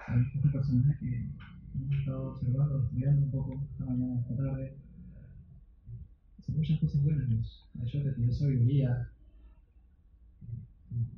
[0.07, 1.29] A este personaje que
[1.73, 4.77] hemos estado observando, estudiando un poco esta mañana, esta tarde,
[6.39, 7.67] hace muchas cosas buenas, Dios.
[7.85, 9.09] Yo te pido sabiduría,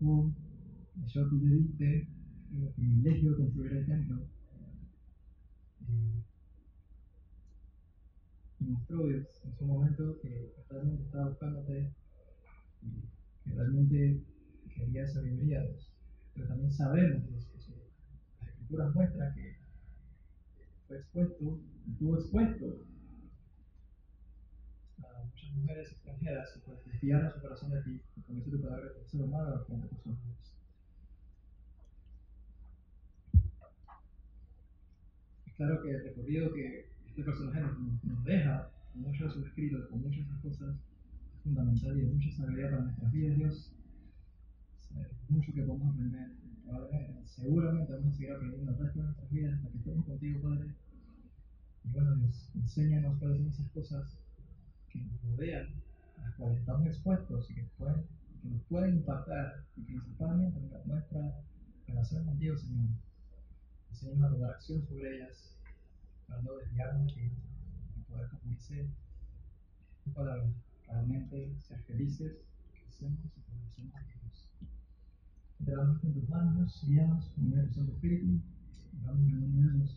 [0.01, 2.07] yo tú le diste
[2.53, 4.38] el privilegio de construir el templo.
[5.87, 6.23] Eh,
[8.59, 11.91] y mostró Dios en su momento que realmente estaba buscándote,
[13.43, 14.21] que realmente
[14.73, 15.91] quería sabiduría, Dios.
[16.33, 17.21] Pero también sabemos,
[17.57, 17.73] su-
[18.39, 19.57] las escrituras muestran que
[20.87, 21.57] fue expuesto,
[21.89, 22.65] estuvo expuesto
[25.03, 28.61] a muchas mujeres extranjeras y pues desviaron su corazón de ti, y con eso tu
[28.61, 30.53] palabra lo malo frente a tus ojos.
[35.45, 39.47] Es claro que el recorrido que este personaje nos, nos- deja, con muchos de sus
[39.47, 40.75] escritos, con muchas de esas cosas,
[41.35, 43.73] es fundamental y de mucha sabiduría para nuestras vidas, Dios.
[44.95, 46.31] Es mucho que podemos aprender.
[47.25, 50.75] Seguramente vamos a seguir aprendiendo el resto de nuestras vidas hasta que estemos contigo, Padre.
[51.83, 54.17] Y bueno, Dios, enséñanos cuáles son esas cosas
[54.89, 55.67] que nos rodean,
[56.19, 57.65] a las cuales estamos expuestos y que,
[58.43, 61.41] nos pueden impactar y principalmente en nuestra
[61.85, 63.08] relación contigo, Señor.
[64.01, 65.57] Enséñanos a tomar acción sobre ellas
[66.25, 68.87] para no desviarnos de y poder, como dice
[70.05, 70.49] tu palabra,
[70.87, 72.37] realmente ser felices,
[72.71, 74.49] crecemos y progresemos a Dios.
[75.65, 79.89] Te damos en tus manos, Dios, guíanos, con tu Santo Espíritu, y vamos en nombre